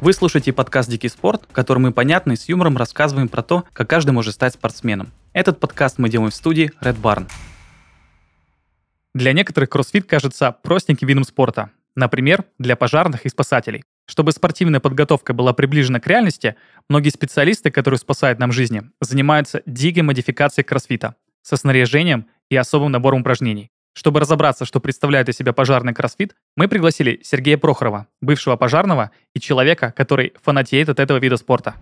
[0.00, 3.64] Вы слушаете подкаст «Дикий спорт», в котором мы понятно и с юмором рассказываем про то,
[3.74, 5.12] как каждый может стать спортсменом.
[5.34, 7.28] Этот подкаст мы делаем в студии Red Barn.
[9.14, 11.68] Для некоторых кроссфит кажется простеньким видом спорта.
[11.96, 13.84] Например, для пожарных и спасателей.
[14.06, 16.56] Чтобы спортивная подготовка была приближена к реальности,
[16.88, 23.20] многие специалисты, которые спасают нам жизни, занимаются дикой модификацией кроссфита со снаряжением и особым набором
[23.20, 23.70] упражнений.
[23.92, 29.40] Чтобы разобраться, что представляет из себя пожарный кроссфит, мы пригласили Сергея Прохорова, бывшего пожарного и
[29.40, 31.74] человека, который фанатеет от этого вида спорта.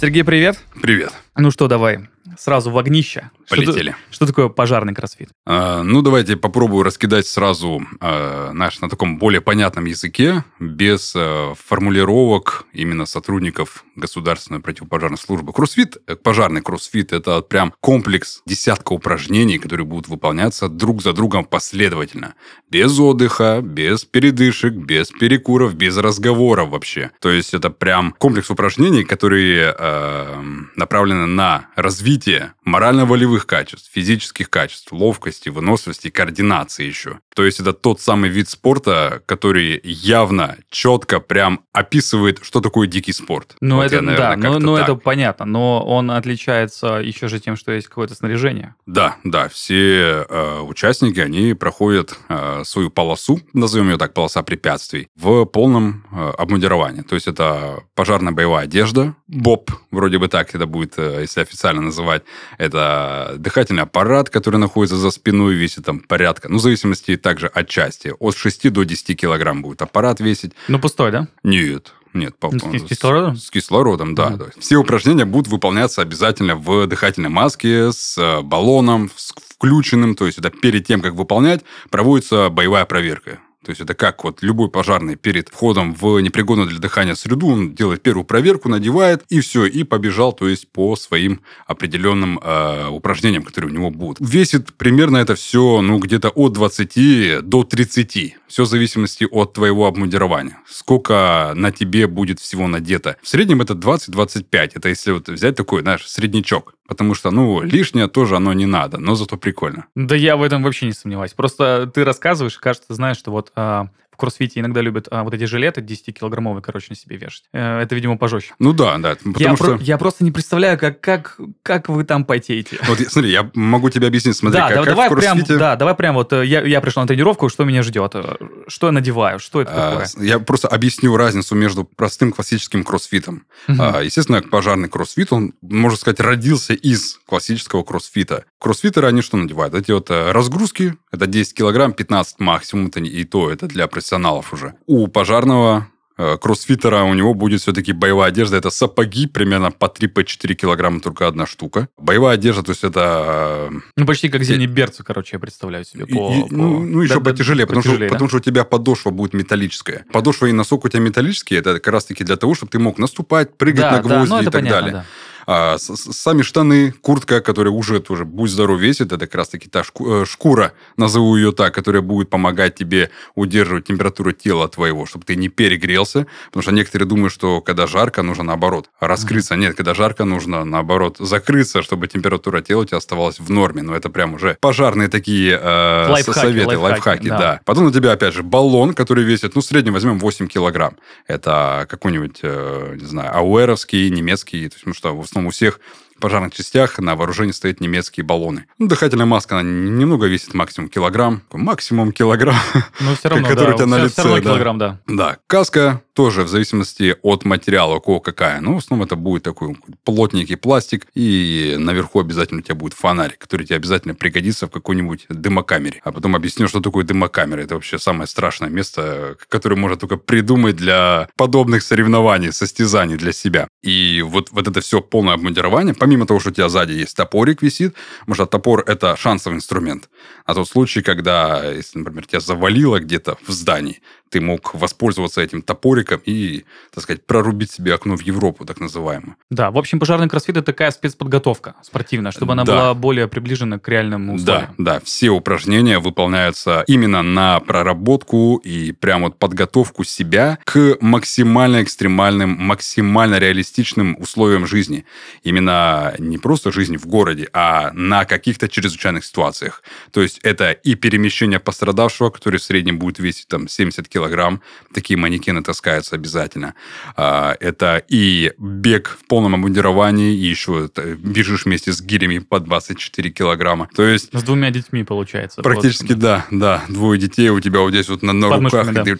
[0.00, 0.58] Сергей, привет.
[0.80, 1.12] Привет.
[1.36, 2.08] Ну что, давай,
[2.38, 3.30] сразу в огнище.
[3.50, 3.96] Полетели.
[4.10, 5.30] Что, что такое пожарный кроссфит?
[5.44, 11.54] А, ну, давайте попробую раскидать сразу а, наш на таком более понятном языке, без а,
[11.54, 15.52] формулировок именно сотрудников государственной противопожарной службы.
[15.52, 21.44] Кроссфит, э, пожарный кроссфит, это прям комплекс десятка упражнений, которые будут выполняться друг за другом
[21.44, 22.34] последовательно.
[22.70, 27.10] Без отдыха, без передышек, без перекуров, без разговоров вообще.
[27.20, 30.42] То есть это прям комплекс упражнений, которые э,
[30.76, 37.20] направлены на развитие морально-волевых качеств, физических качеств, ловкости, выносливости и координации еще.
[37.34, 43.12] То есть это тот самый вид спорта, который явно, четко прям описывает, что такое дикий
[43.12, 43.56] спорт.
[43.60, 47.40] Ну, вот это, я, наверное, да, но, но это понятно, но он отличается еще же
[47.40, 48.74] тем, что есть какое-то снаряжение.
[48.86, 55.08] Да, да, все э, участники, они проходят э, свою полосу, назовем ее так, полоса препятствий,
[55.16, 57.02] в полном э, обмундировании.
[57.02, 61.80] То есть это пожарная боевая одежда, БОП, вроде бы так это будет, э, если официально
[61.80, 62.22] называть.
[62.58, 67.68] Это дыхательный аппарат, который находится за спиной, весит там порядка, ну, в зависимости также от
[67.68, 70.52] части, от 6 до 10 килограмм будет аппарат весить.
[70.68, 71.28] Ну, пустой, да?
[71.42, 73.36] Нет, нет, по, с, с кислородом?
[73.36, 74.30] С, с кислородом, да.
[74.30, 74.60] Mm-hmm.
[74.60, 80.16] Все упражнения будут выполняться обязательно в дыхательной маске с э, баллоном, с включенным.
[80.16, 83.38] То есть это перед тем, как выполнять, проводится боевая проверка.
[83.64, 87.74] То есть это как вот любой пожарный перед входом в непригодную для дыхания среду, он
[87.74, 93.42] делает первую проверку, надевает, и все, и побежал, то есть по своим определенным э, упражнениям,
[93.42, 94.16] которые у него будут.
[94.20, 98.36] Весит примерно это все, ну, где-то от 20 до 30.
[98.46, 100.58] Все в зависимости от твоего обмундирования.
[100.66, 103.16] Сколько на тебе будет всего надето.
[103.22, 104.72] В среднем это 20-25.
[104.74, 106.74] Это если вот взять такой, знаешь, среднячок.
[106.90, 109.86] Потому что, ну, лишнее тоже оно не надо, но зато прикольно.
[109.94, 111.34] Да я в этом вообще не сомневаюсь.
[111.34, 113.88] Просто ты рассказываешь, кажется, знаешь, что вот а,
[114.20, 117.44] кроссфите иногда любят а, вот эти жилеты 10-килограммовые, короче, на себе вешать.
[117.52, 118.54] Э, это, видимо, пожестче.
[118.58, 119.16] Ну да, да.
[119.16, 119.64] Потому я, что...
[119.64, 122.78] про- я просто не представляю, как, как, как вы там потеете.
[122.86, 124.36] Вот смотри, я могу тебе объяснить.
[124.36, 127.08] Смотри, да, как, давай, как прям, да, давай прям вот э, я, я пришел на
[127.08, 128.36] тренировку, что меня ждет, э,
[128.68, 130.26] что я надеваю, что это а, такое?
[130.26, 133.46] Я просто объясню разницу между простым классическим кроссфитом.
[133.68, 133.76] Угу.
[133.80, 138.44] А, естественно, пожарный кроссфит, он, можно сказать, родился из классического кроссфита.
[138.60, 139.74] Кроссфитеры, они что надевают?
[139.74, 144.74] Эти вот разгрузки, это 10 килограмм, 15 максимум, это и то, это для профессионалов уже
[144.86, 145.86] у пожарного
[146.18, 148.56] э, кроссфитера у него будет все-таки боевая одежда.
[148.56, 151.88] Это сапоги примерно по 3-4 килограмма только одна штука.
[151.96, 153.68] Боевая одежда, то есть это...
[153.70, 156.06] Э, ну, почти как зимний берцы, короче, я представляю себе.
[156.06, 156.46] По, и, по...
[156.50, 158.14] Ну, ну, еще да, потяжелее, да, потому, потяжелее что, да?
[158.16, 160.04] потому что у тебя подошва будет металлическая.
[160.12, 163.56] Подошва и носок у тебя металлические, это как раз-таки для того, чтобы ты мог наступать,
[163.56, 164.92] прыгать да, на гвозди да, ну, и так понятно, далее.
[164.92, 165.06] Да.
[165.52, 170.24] А сами штаны, куртка, которая уже тоже будь здоров весит, это как раз-таки та э,
[170.24, 175.48] шкура, назову ее так, которая будет помогать тебе удерживать температуру тела твоего, чтобы ты не
[175.48, 176.28] перегрелся.
[176.46, 179.54] Потому что некоторые думают, что когда жарко, нужно наоборот раскрыться.
[179.54, 179.58] Mm-hmm.
[179.58, 183.82] Нет, когда жарко, нужно наоборот закрыться, чтобы температура тела у тебя оставалась в норме.
[183.82, 187.38] Но это прям уже пожарные такие э, лайфхаки, советы, лайфхаки, лайфхаки да.
[187.38, 187.60] да.
[187.64, 190.94] Потом на тебя, опять же, баллон, который весит, ну, в среднем возьмем 8 килограмм.
[191.26, 195.80] Это какой-нибудь, э, не знаю, ауэровский, немецкий, то есть, ну, что в основном у всех
[196.20, 198.66] пожарных частях на вооружении стоят немецкие баллоны.
[198.78, 201.42] Ну, дыхательная маска, она немного весит, максимум килограмм.
[201.50, 202.56] Максимум килограмм.
[203.00, 203.74] Ну, все равно, который да.
[203.74, 204.12] у тебя на лице.
[204.12, 204.42] Все равно да.
[204.42, 205.00] килограмм, да.
[205.06, 205.36] Да.
[205.46, 208.60] Каска тоже в зависимости от материала, у кого какая.
[208.60, 209.74] Ну, в основном это будет такой
[210.04, 215.24] плотненький пластик, и наверху обязательно у тебя будет фонарик, который тебе обязательно пригодится в какой-нибудь
[215.30, 216.02] дымокамере.
[216.04, 217.62] А потом объясню, что такое дымокамера.
[217.62, 223.68] Это вообще самое страшное место, которое можно только придумать для подобных соревнований, состязаний для себя.
[223.82, 227.62] И вот, вот это все полное обмундирование, помимо того, что у тебя сзади есть топорик
[227.62, 230.10] висит, потому что топор– это шансовый инструмент.
[230.44, 235.62] А тот случай, когда, если, например, тебя завалило где-то в здании, ты мог воспользоваться этим
[235.62, 239.36] топориком бронежилетиком и, так сказать, прорубить себе окно в Европу, так называемую.
[239.50, 242.72] Да, в общем, пожарный кроссфит– это такая спецподготовка спортивная, чтобы она да.
[242.72, 244.74] была более приближена к реальным условиям.
[244.78, 251.82] Да, да, все упражнения выполняются именно на проработку и прям вот подготовку себя к максимально
[251.82, 255.04] экстремальным, максимально реалистичным условиям жизни.
[255.42, 259.82] Именно не просто жизни в городе, а на каких-то чрезвычайных ситуациях.
[260.10, 264.60] То есть это и перемещение пострадавшего, который в среднем будет весить там 70 килограмм,
[264.92, 265.62] такие манекены
[266.00, 266.74] таскаются обязательно.
[267.16, 273.30] А, это и бег в полном обмундировании, и еще бежишь вместе с гирями по 24
[273.30, 273.88] килограмма.
[273.94, 274.30] То есть...
[274.32, 275.62] С двумя детьми, получается.
[275.62, 276.20] Практически, просто.
[276.20, 276.82] да, да.
[276.88, 279.02] Двое детей у тебя вот здесь вот на, на руках, да.
[279.02, 279.18] и ты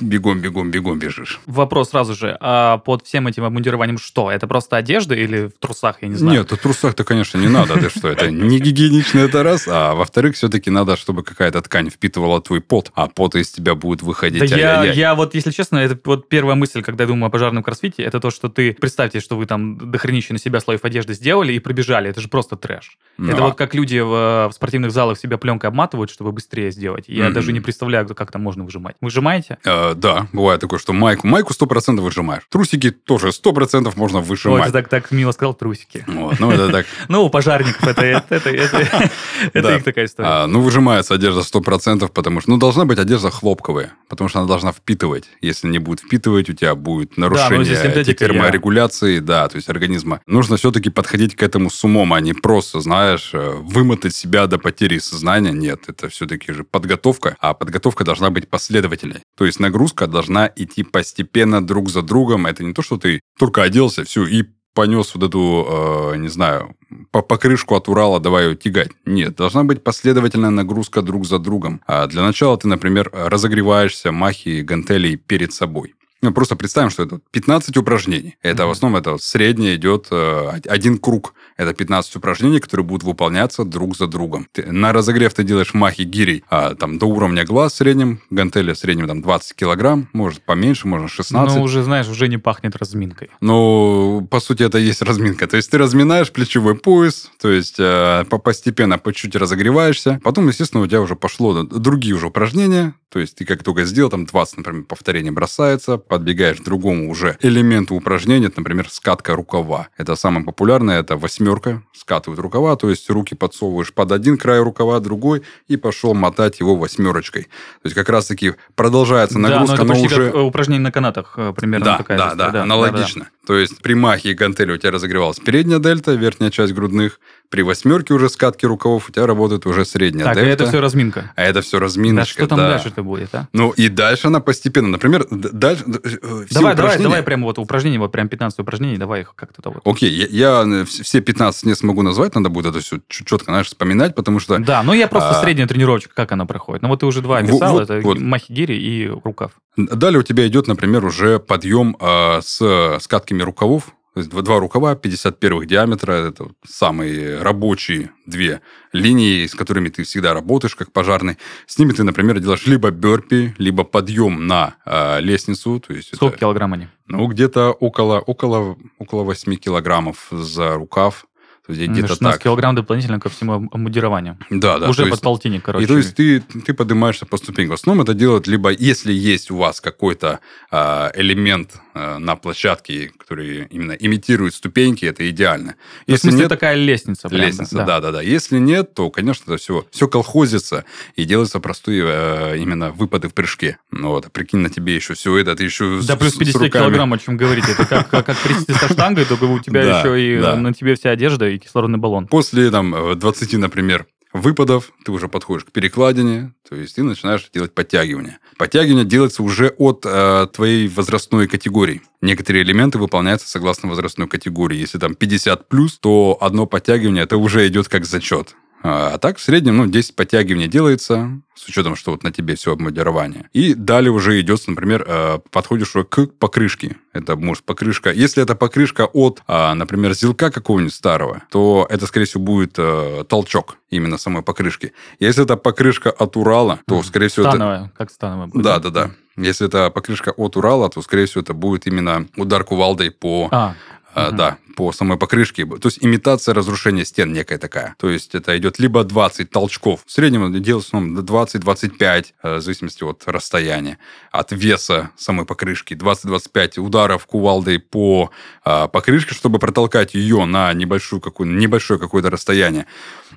[0.00, 1.40] бегом, бегом, бегом бежишь.
[1.46, 2.36] Вопрос сразу же.
[2.40, 4.30] А под всем этим обмундированием что?
[4.30, 6.38] Это просто одежда или в трусах, я не знаю?
[6.38, 7.74] Нет, в трусах-то, конечно, не надо.
[7.74, 9.66] Ты что, это не гигиенично, это раз.
[9.68, 14.02] А во-вторых, все-таки надо, чтобы какая-то ткань впитывала твой пот, а пот из тебя будет
[14.02, 14.50] выходить.
[14.50, 17.62] Да я, я вот, если честно, это вот первая мысль, когда я думаю о пожарном
[17.62, 21.52] кроссфите, это то, что ты, представьте, что вы там дохренище на себя слоев одежды сделали
[21.52, 22.10] и пробежали.
[22.10, 22.98] Это же просто трэш.
[23.18, 23.32] Но.
[23.32, 27.04] Это вот как люди в, в спортивных залах себя пленкой обматывают, чтобы быстрее сделать.
[27.08, 28.96] Я даже не представляю, как там можно выжимать.
[29.00, 29.58] Выжимаете?
[29.64, 32.42] Э, да, бывает такое, что майку, майку 100% выжимаешь.
[32.48, 34.62] Трусики тоже 100% можно выжимать.
[34.62, 36.04] Ой, ты так, так мило сказал, трусики.
[36.06, 36.86] Вот, ну это так.
[37.08, 40.28] Ну, у пожарников это, их такая история.
[40.28, 44.48] А, ну, выжимается одежда 100%, потому что, ну, должна быть одежда хлопковая, потому что она
[44.48, 45.24] должна впитывать.
[45.40, 50.20] Если не будет впитывать, у тебя будет нарушение терморегуляции, да, то есть организма.
[50.26, 54.58] Нужно все-таки подходить к этому с умом, а не просто, знаешь, э, вымотать себя до
[54.58, 55.52] потери сознания.
[55.52, 59.22] Нет, это все-таки же подготовка, а подготовка должна быть последовательной.
[59.36, 62.46] То есть нагрузка должна идти постепенно друг за другом.
[62.46, 66.76] Это не то, что ты только оделся, все, и понес вот эту, э, не знаю,
[67.10, 68.90] по покрышку от Урала, давай ее тягать.
[69.06, 71.80] Нет, должна быть последовательная нагрузка друг за другом.
[71.86, 75.94] А для начала ты, например, разогреваешься махи гантелей перед собой.
[76.22, 78.36] Ну, просто представим, что это 15 упражнений.
[78.42, 78.66] Это mm-hmm.
[78.66, 81.34] в основном это среднее идет э, один круг.
[81.56, 84.46] Это 15 упражнений, которые будут выполняться друг за другом.
[84.52, 88.72] Ты, на разогрев ты делаешь махи гирей а, там, до уровня глаз в среднем, гантели
[88.72, 91.56] в среднем там, 20 килограмм, может поменьше, можно 16.
[91.56, 93.30] Ну, уже, знаешь, уже не пахнет разминкой.
[93.40, 95.46] Ну, по сути, это и есть разминка.
[95.46, 100.20] То есть ты разминаешь плечевой пояс, то есть э, постепенно по чуть разогреваешься.
[100.22, 102.94] Потом, естественно, у тебя уже пошло другие уже упражнения.
[103.12, 107.36] То есть ты как только сделал, там 20, например, повторений бросается, подбегаешь к другому уже
[107.42, 109.88] элементу упражнения, например, скатка рукава.
[109.98, 114.98] Это самое популярное, это восьмерка, скатывают рукава, то есть руки подсовываешь под один край рукава,
[115.00, 117.42] другой, и пошел мотать его восьмерочкой.
[117.42, 117.48] То
[117.84, 120.30] есть как раз-таки продолжается нагрузка, да, но, это но уже...
[120.30, 123.24] Как упражнение на канатах э, примерно да, такая да, да, да, аналогично.
[123.24, 123.46] Да, да.
[123.46, 127.18] То есть при махе и гантели у тебя разогревалась передняя дельта, верхняя часть грудных,
[127.48, 130.50] при восьмерке уже скатки рукавов у тебя работает уже средняя так, дельта.
[130.50, 131.32] Так, это все разминка.
[131.36, 132.46] А это все разминочка, да.
[132.46, 132.70] что там да.
[132.70, 133.48] дальше-то будет, а?
[133.52, 135.84] Ну, и дальше она постепенно, например, дальше...
[135.86, 139.82] Э, давай, давай, давай прямо вот упражнения, вот прям 15 упражнений, давай их как-то вот.
[139.84, 144.14] Окей, я, я все 15 не смогу назвать, надо будет это все четко, знаешь, вспоминать,
[144.14, 144.58] потому что...
[144.58, 145.42] Да, ну я просто а...
[145.42, 146.82] средняя тренировочка, как она проходит.
[146.82, 148.18] Ну вот ты уже два описал, вот, это вот.
[148.18, 149.52] махигири и рукав.
[149.76, 154.94] Далее у тебя идет, например, уже подъем э, с скатками рукавов, то есть два рукава
[154.94, 158.60] 51 диаметра, это самые рабочие две
[158.92, 161.38] линии, с которыми ты всегда работаешь как пожарный.
[161.66, 165.80] С ними ты, например, делаешь либо бёрпи, либо подъем на э, лестницу.
[165.80, 166.88] То есть Сколько это, килограмм они?
[167.06, 171.24] Ну, где-то около, около, около 8 килограммов за рукав.
[171.66, 172.42] То есть где-то 16 так.
[172.42, 174.36] килограмм дополнительно ко всему обмундированию.
[174.50, 174.90] Да, да.
[174.90, 175.84] Уже под есть, полтинник, короче.
[175.84, 177.76] И то есть ты, ты поднимаешься по ступенькам.
[177.76, 180.40] В основном это делают либо, если есть у вас какой-то
[180.72, 185.76] э, элемент на площадке, который именно имитирует ступеньки, это идеально.
[186.06, 187.28] Если в смысле, нет, такая лестница.
[187.28, 187.84] Прям, лестница, да.
[187.84, 188.22] да, да, да.
[188.22, 190.84] Если нет, то, конечно, это все, все колхозится
[191.16, 193.78] и делаются простые э, именно выпады в прыжке.
[193.90, 196.70] Ну вот, прикинь, на тебе еще все это, ты еще Да, с, плюс 50 с
[196.70, 197.68] килограмм, о чем говорить.
[197.68, 201.10] Это как, как, как прийти со штангой, только у тебя еще и на тебе вся
[201.10, 202.26] одежда, и кислородный баллон.
[202.26, 207.74] После там 20, например, выпадов, ты уже подходишь к перекладине, то есть ты начинаешь делать
[207.74, 208.38] подтягивания.
[208.56, 212.02] Подтягивание делается уже от э, твоей возрастной категории.
[212.20, 214.78] Некоторые элементы выполняются согласно возрастной категории.
[214.78, 218.54] Если там 50 плюс, то одно подтягивание это уже идет как зачет.
[218.82, 222.72] А, так, в среднем, ну, 10 подтягиваний делается, с учетом, что вот на тебе все
[222.72, 223.48] обмундирование.
[223.52, 226.96] И далее уже идет, например, э, подходишь уже к покрышке.
[227.12, 228.10] Это может покрышка.
[228.10, 233.24] Если это покрышка от, а, например, зилка какого-нибудь старого, то это, скорее всего, будет э,
[233.28, 234.92] толчок именно самой покрышки.
[235.20, 237.48] Если это покрышка от Урала, то, скорее всего...
[237.48, 237.90] Становая, это...
[237.96, 238.48] как становая.
[238.48, 238.64] Будет.
[238.64, 239.10] Да, да, да.
[239.36, 243.48] Если это покрышка от Урала, то, скорее всего, это будет именно удар кувалдой по...
[243.52, 243.74] А
[244.14, 244.36] Угу.
[244.36, 245.64] Да, по самой покрышке.
[245.64, 247.94] То есть имитация разрушения стен некая такая.
[247.98, 250.00] То есть это идет либо 20 толчков.
[250.06, 253.98] В среднем делается ну, 20-25, э, в зависимости от расстояния,
[254.30, 255.94] от веса самой покрышки.
[255.94, 258.30] 20-25 ударов кувалдой по
[258.64, 262.86] а, покрышке, чтобы протолкать ее на небольшую какую, небольшое какое-то расстояние.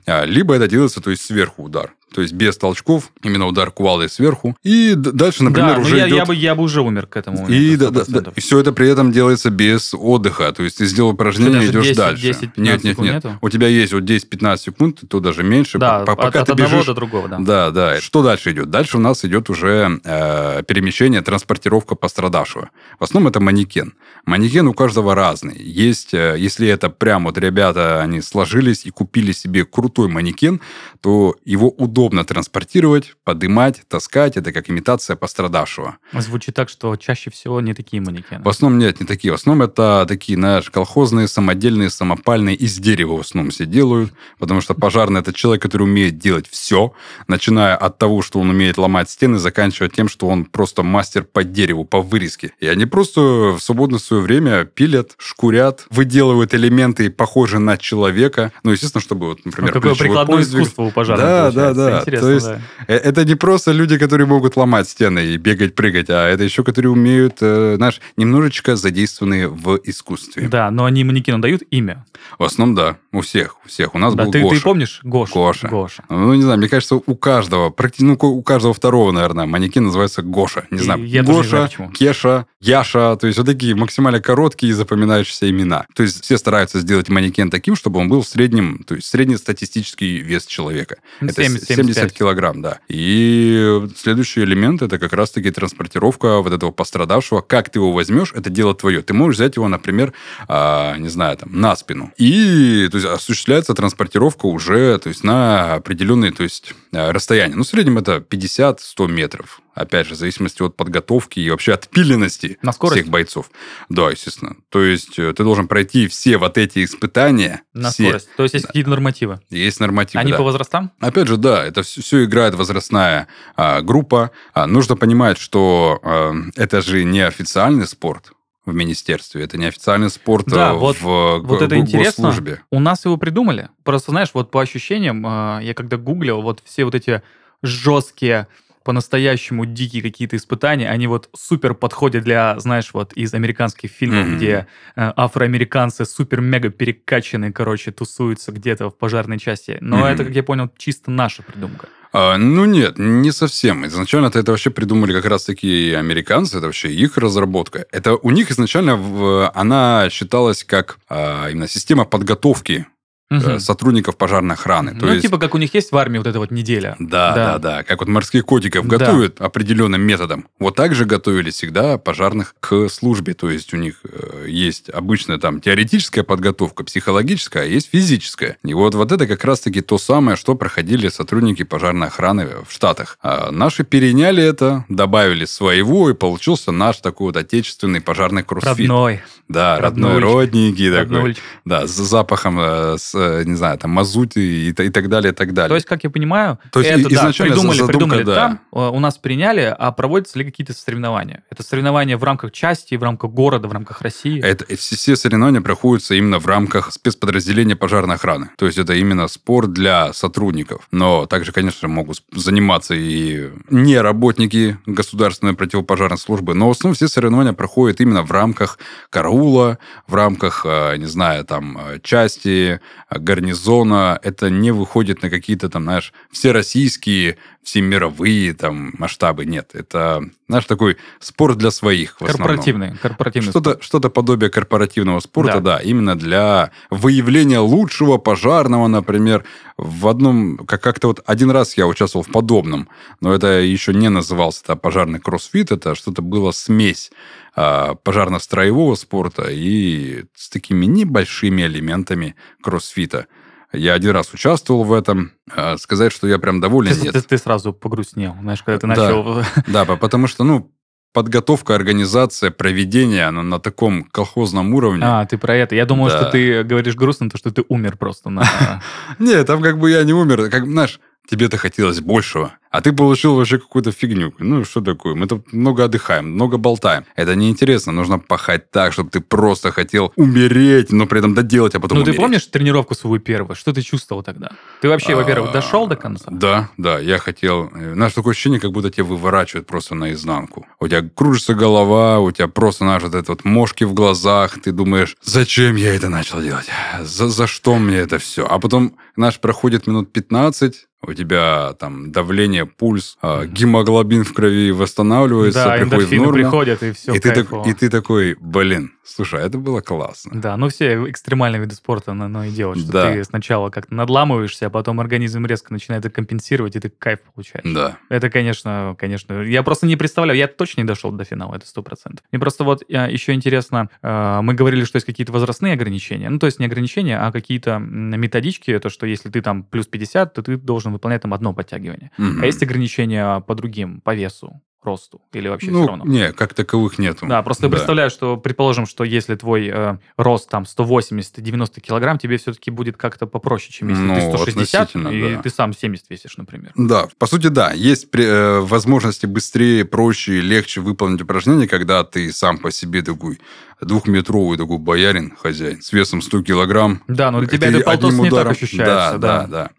[0.06, 4.10] А, либо это делается, то есть сверху удар то есть без толчков, именно удар кувалдой
[4.10, 4.56] сверху.
[4.64, 6.18] И дальше, например, да, уже я, идет...
[6.18, 7.46] я, бы, я бы уже умер к этому.
[7.50, 10.54] И, да, да, да, и все это при этом делается без отдыха.
[10.54, 12.24] То есть ты сделал упражнение, идешь 10, дальше.
[12.24, 13.16] 10, нет, нет, нет.
[13.16, 13.38] Нету?
[13.42, 15.78] У тебя есть вот 10-15 секунд, то даже меньше.
[15.78, 16.86] Да, пока от, ты от бежишь...
[16.86, 17.38] до другого, да.
[17.40, 18.00] Да, да.
[18.00, 18.70] Что дальше идет?
[18.70, 22.70] Дальше у нас идет уже э, перемещение, транспортировка пострадавшего.
[22.98, 23.94] В основном это манекен.
[24.26, 25.58] Манекен у каждого разный.
[25.62, 30.62] Есть, э, если это прям вот ребята, они сложились и купили себе крутой манекен,
[31.02, 34.38] то его удобно транспортировать фотографировать, подымать, таскать.
[34.38, 35.98] Это как имитация пострадавшего.
[36.14, 38.44] Звучит так, что чаще всего не такие манекены.
[38.44, 39.32] В основном нет, не такие.
[39.32, 44.62] В основном это такие, знаешь, колхозные, самодельные, самопальные, из дерева в основном все делают, потому
[44.62, 46.94] что пожарный– это человек, который умеет делать все,
[47.28, 51.44] начиная от того, что он умеет ломать стены, заканчивая тем, что он просто мастер по
[51.44, 52.52] дереву, по вырезке.
[52.60, 58.52] И они просто в свободное свое время пилят, шкурят, выделывают элементы, похожие на человека.
[58.64, 60.54] Ну, естественно, чтобы, вот, например, ну, какое прикладное поезд...
[60.54, 61.85] искусство у пожарных Да, да, да.
[61.90, 62.62] Интересно, То есть да.
[62.88, 66.64] Э, это не просто люди, которые могут ломать стены и бегать, прыгать, а это еще,
[66.64, 70.48] которые умеют, э, знаешь, немножечко задействованные в искусстве.
[70.48, 72.06] Да, но они манекенам дают имя.
[72.40, 72.98] В основном, да.
[73.12, 73.58] У всех.
[73.64, 73.96] У всех.
[73.96, 74.56] У нас да, был ты, Гоша.
[74.56, 75.34] Ты помнишь Гоша?
[75.34, 75.68] Гоша.
[75.68, 76.04] Гоша.
[76.10, 80.22] Ну, не знаю, мне кажется, у каждого, практически, ну, у каждого второго, наверное, манекен называется
[80.22, 80.66] Гоша.
[80.72, 83.16] Не знаю, я Гоша, не знаю, Кеша, Яша.
[83.16, 85.86] То есть вот такие максимально короткие и запоминающиеся имена.
[85.94, 90.18] То есть все стараются сделать манекен таким, чтобы он был в среднем, то есть среднестатистический
[90.18, 90.98] вес человека.
[91.20, 91.75] 70, это 70
[92.14, 92.80] килограмм, да.
[92.88, 97.42] И следующий элемент это как раз-таки транспортировка вот этого пострадавшего.
[97.42, 99.02] Как ты его возьмешь, это дело твое.
[99.02, 100.14] Ты можешь взять его, например,
[100.48, 102.12] а, не знаю, там, на спину.
[102.18, 107.56] И то есть, осуществляется транспортировка уже то есть, на определенные то есть, а, расстояния.
[107.56, 109.62] Ну, в среднем это 50-100 метров.
[109.76, 113.52] Опять же, в зависимости от подготовки и вообще от пиленности на всех бойцов.
[113.90, 114.56] Да, естественно.
[114.70, 117.62] То есть э, ты должен пройти все вот эти испытания.
[117.74, 118.06] На все.
[118.06, 118.30] скорость.
[118.38, 118.68] То есть есть да.
[118.68, 119.42] какие-то нормативы.
[119.50, 120.22] Есть нормативы.
[120.22, 120.38] Они да.
[120.38, 120.94] по возрастам?
[121.02, 123.28] Опять же, да, это все, все играет возрастная
[123.58, 124.32] а, группа.
[124.54, 128.32] А, нужно понимать, что а, это же не официальный спорт
[128.66, 129.44] в министерстве.
[129.44, 132.32] Это не официальный спорт да, в вот, вот это интересно.
[132.32, 132.62] Службе.
[132.72, 133.68] У нас его придумали.
[133.84, 135.22] Просто, знаешь, вот по ощущениям,
[135.60, 137.22] я когда гуглил, вот все вот эти
[137.62, 138.48] жесткие
[138.86, 144.36] по-настоящему дикие какие-то испытания, они вот супер подходят для, знаешь, вот из американских фильмов, mm-hmm.
[144.36, 149.80] где э, афроамериканцы супер-мега перекачанные, короче, тусуются где-то в пожарной части.
[149.82, 150.14] Но mm-hmm.
[150.14, 151.88] это, как я понял, чисто наша придумка.
[152.14, 153.86] А, ну нет, не совсем.
[153.88, 157.88] Изначально это вообще придумали как раз-таки американцы, это вообще их разработка.
[157.92, 162.86] Это у них изначально в, она считалась как а, именно система подготовки
[163.30, 163.60] угу.
[163.60, 164.92] сотрудников пожарной охраны.
[164.94, 165.24] Ну, То есть...
[165.24, 166.96] типа, как у них есть в армии вот эта вот неделя.
[167.00, 167.60] Да, да, да.
[167.60, 167.84] да.
[167.84, 169.46] Как вот морских котиков готовят да.
[169.46, 170.48] определенным методом.
[170.60, 173.34] Вот так же готовили всегда пожарных к службе.
[173.34, 178.58] То есть у них э, есть обычная там теоретическая подготовка, психологическая, а есть физическая.
[178.64, 183.18] И вот, вот это как раз-таки то самое, что проходили сотрудники пожарной охраны в Штатах.
[183.22, 188.78] А наши переняли это, добавили своего, и получился наш такой вот отечественный пожарный кроссфит.
[188.78, 189.22] Родной.
[189.48, 191.38] Да, родной, родненький такой.
[191.66, 195.54] Да, с запахом, э, с не знаю, там, мазут и, и, так далее, и так
[195.54, 195.70] далее.
[195.70, 198.36] То есть, как я понимаю, То есть, это, изначально да, придумали, задумка, придумали да.
[198.36, 201.44] там, э, у нас приняли, а проводятся ли какие-то соревнования?
[201.50, 204.42] Это соревнования в рамках части, в рамках города, в рамках России?
[204.42, 208.50] Это, все соревнования проходятся именно в рамках спецподразделения пожарной охраны.
[208.58, 210.88] То есть, это именно спорт для сотрудников.
[210.92, 217.08] Но также, конечно, могут заниматься и не работники государственной противопожарной службы, но в основном все
[217.08, 218.80] соревнования проходят именно в рамках
[219.10, 225.84] караула, в рамках, э, не знаю, там, части, гарнизона, это не выходит на какие-то там,
[225.84, 229.46] знаешь, всероссийские, всемировые там масштабы.
[229.46, 232.98] Нет, это наш такой спорт для своих в корпоративный, основном.
[233.02, 233.78] Корпоративный что-то.
[233.82, 235.78] Что-то подобие корпоративного спорта, да.
[235.78, 239.44] да, именно для выявления лучшего пожарного, например.
[239.78, 242.88] В одном, как- как-то вот один раз я участвовал в подобном,
[243.20, 249.50] но это еще не назывался это пожарный кроссфит, это что-то было смесь а, пожарно-строевого спорта
[249.50, 253.28] и с такими небольшими элементами кроссфита.
[253.72, 255.32] Я один раз участвовал в этом.
[255.54, 257.14] А, сказать, что я прям доволен, ты, нет.
[257.14, 259.44] Ты, ты сразу погрустнел, знаешь, когда ты начал...
[259.68, 260.72] Да, да потому что, ну,
[261.16, 265.02] подготовка, организация, проведение, оно на таком колхозном уровне.
[265.04, 265.74] А, ты про это.
[265.74, 266.18] Я думал, да.
[266.18, 268.30] что ты говоришь грустно, то, что ты умер просто.
[269.20, 270.50] Нет, там как бы я не умер.
[270.50, 272.58] Как, знаешь, тебе-то хотелось большего.
[272.76, 274.34] А ты получил вообще какую-то фигню.
[274.40, 275.16] Ну, что такое?
[275.16, 277.06] Мы тут много отдыхаем, много болтаем.
[277.16, 277.94] Это неинтересно.
[277.94, 282.04] Нужно пахать так, чтобы ты просто хотел умереть, но при этом доделать, а потом Ну,
[282.04, 282.18] умереть.
[282.18, 283.56] ты помнишь тренировку свою первую?
[283.56, 284.50] Что ты чувствовал тогда?
[284.82, 286.26] Ты вообще, во-первых, дошел до конца?
[286.30, 287.00] Да, да.
[287.00, 287.72] Я хотел...
[287.74, 290.66] Э, знаешь, такое ощущение, как будто тебя выворачивают просто наизнанку.
[290.82, 294.60] У тебя кружится голова, у тебя просто, знаешь, вот это вот мошки в глазах.
[294.62, 296.68] Ты думаешь, зачем я это начал делать?
[297.02, 298.46] За, за что мне это все?
[298.46, 304.72] А потом, знаешь, проходит минут 15, у тебя там давление, пульс, э, гемоглобин в крови
[304.72, 306.34] восстанавливается, да, приходит в норму.
[306.34, 310.42] приходят, и все, и ты, так, и ты такой, блин, слушай, это было классно.
[310.42, 313.14] Да, ну все экстремальные виды спорта оно, оно и делают, что да.
[313.14, 317.66] ты сначала как-то надламываешься, а потом организм резко начинает это компенсировать, и ты кайф получаешь.
[317.74, 317.98] Да.
[318.10, 321.84] Это, конечно, конечно, я просто не представляю, я точно не дошел до финала, это сто
[321.84, 322.26] процентов.
[322.32, 326.40] Мне просто вот а, еще интересно, а, мы говорили, что есть какие-то возрастные ограничения, ну
[326.40, 330.42] то есть не ограничения, а какие-то методички, то, что если ты там плюс 50, то
[330.42, 332.12] ты должен выполнять там одно подтягивание.
[332.18, 332.42] Mm-hmm.
[332.42, 334.62] А есть ограничения по другим, по весу?
[334.86, 335.22] Росту?
[335.34, 336.06] Или вообще ну, все равно?
[336.06, 337.26] Не, как таковых нету.
[337.28, 337.70] Да, просто да.
[337.70, 343.28] представляю, что, предположим, что если твой э, рост там 180-90 килограмм, тебе все-таки будет как-то
[343.28, 345.42] попроще, чем если ну, ты 160, и да.
[345.42, 346.72] ты сам 70 весишь, например.
[346.76, 347.72] Да, по сути, да.
[347.74, 353.40] Есть при, э, возможности быстрее, проще, легче выполнить упражнение, когда ты сам по себе такой
[353.82, 357.04] двухметровый такой боярин, хозяин, с весом 100 килограмм.
[357.08, 359.18] Да, но для тебя это полтос не так ощущается.
[359.18, 359.48] Да, да, да.
[359.48, 359.70] да.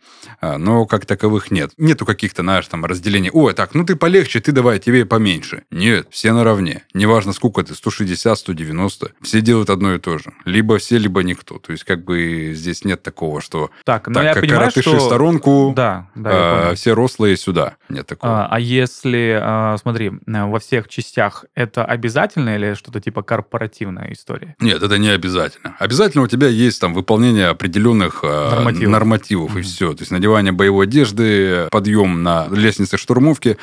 [0.41, 1.73] А, но как таковых нет.
[1.79, 3.31] Нету каких-то, знаешь, там разделений.
[3.33, 5.65] Ой, так, ну ты полегче, ты давай, тебе поменьше.
[5.71, 6.85] Нет, все наравне.
[6.95, 9.12] Неважно, сколько ты, 160, 190.
[9.23, 10.33] Все делают одно и то же.
[10.45, 11.59] Либо все, либо никто.
[11.59, 14.97] То есть как бы здесь нет такого, что так, но так, я как понимаю, что...
[14.97, 17.76] в сторонку, да, да, а, все рослые сюда.
[17.88, 18.45] Нет такого.
[18.45, 24.57] А, а если, а, смотри, во всех частях это обязательно или что-то типа корпоративная история?
[24.61, 25.76] Нет, это не обязательно.
[25.79, 29.61] Обязательно у тебя есть там выполнение определенных а, нормативов, нормативов mm-hmm.
[29.61, 29.95] и все.
[29.95, 33.59] То есть надевание боевой одежды, подъем на лестнице штурмовки,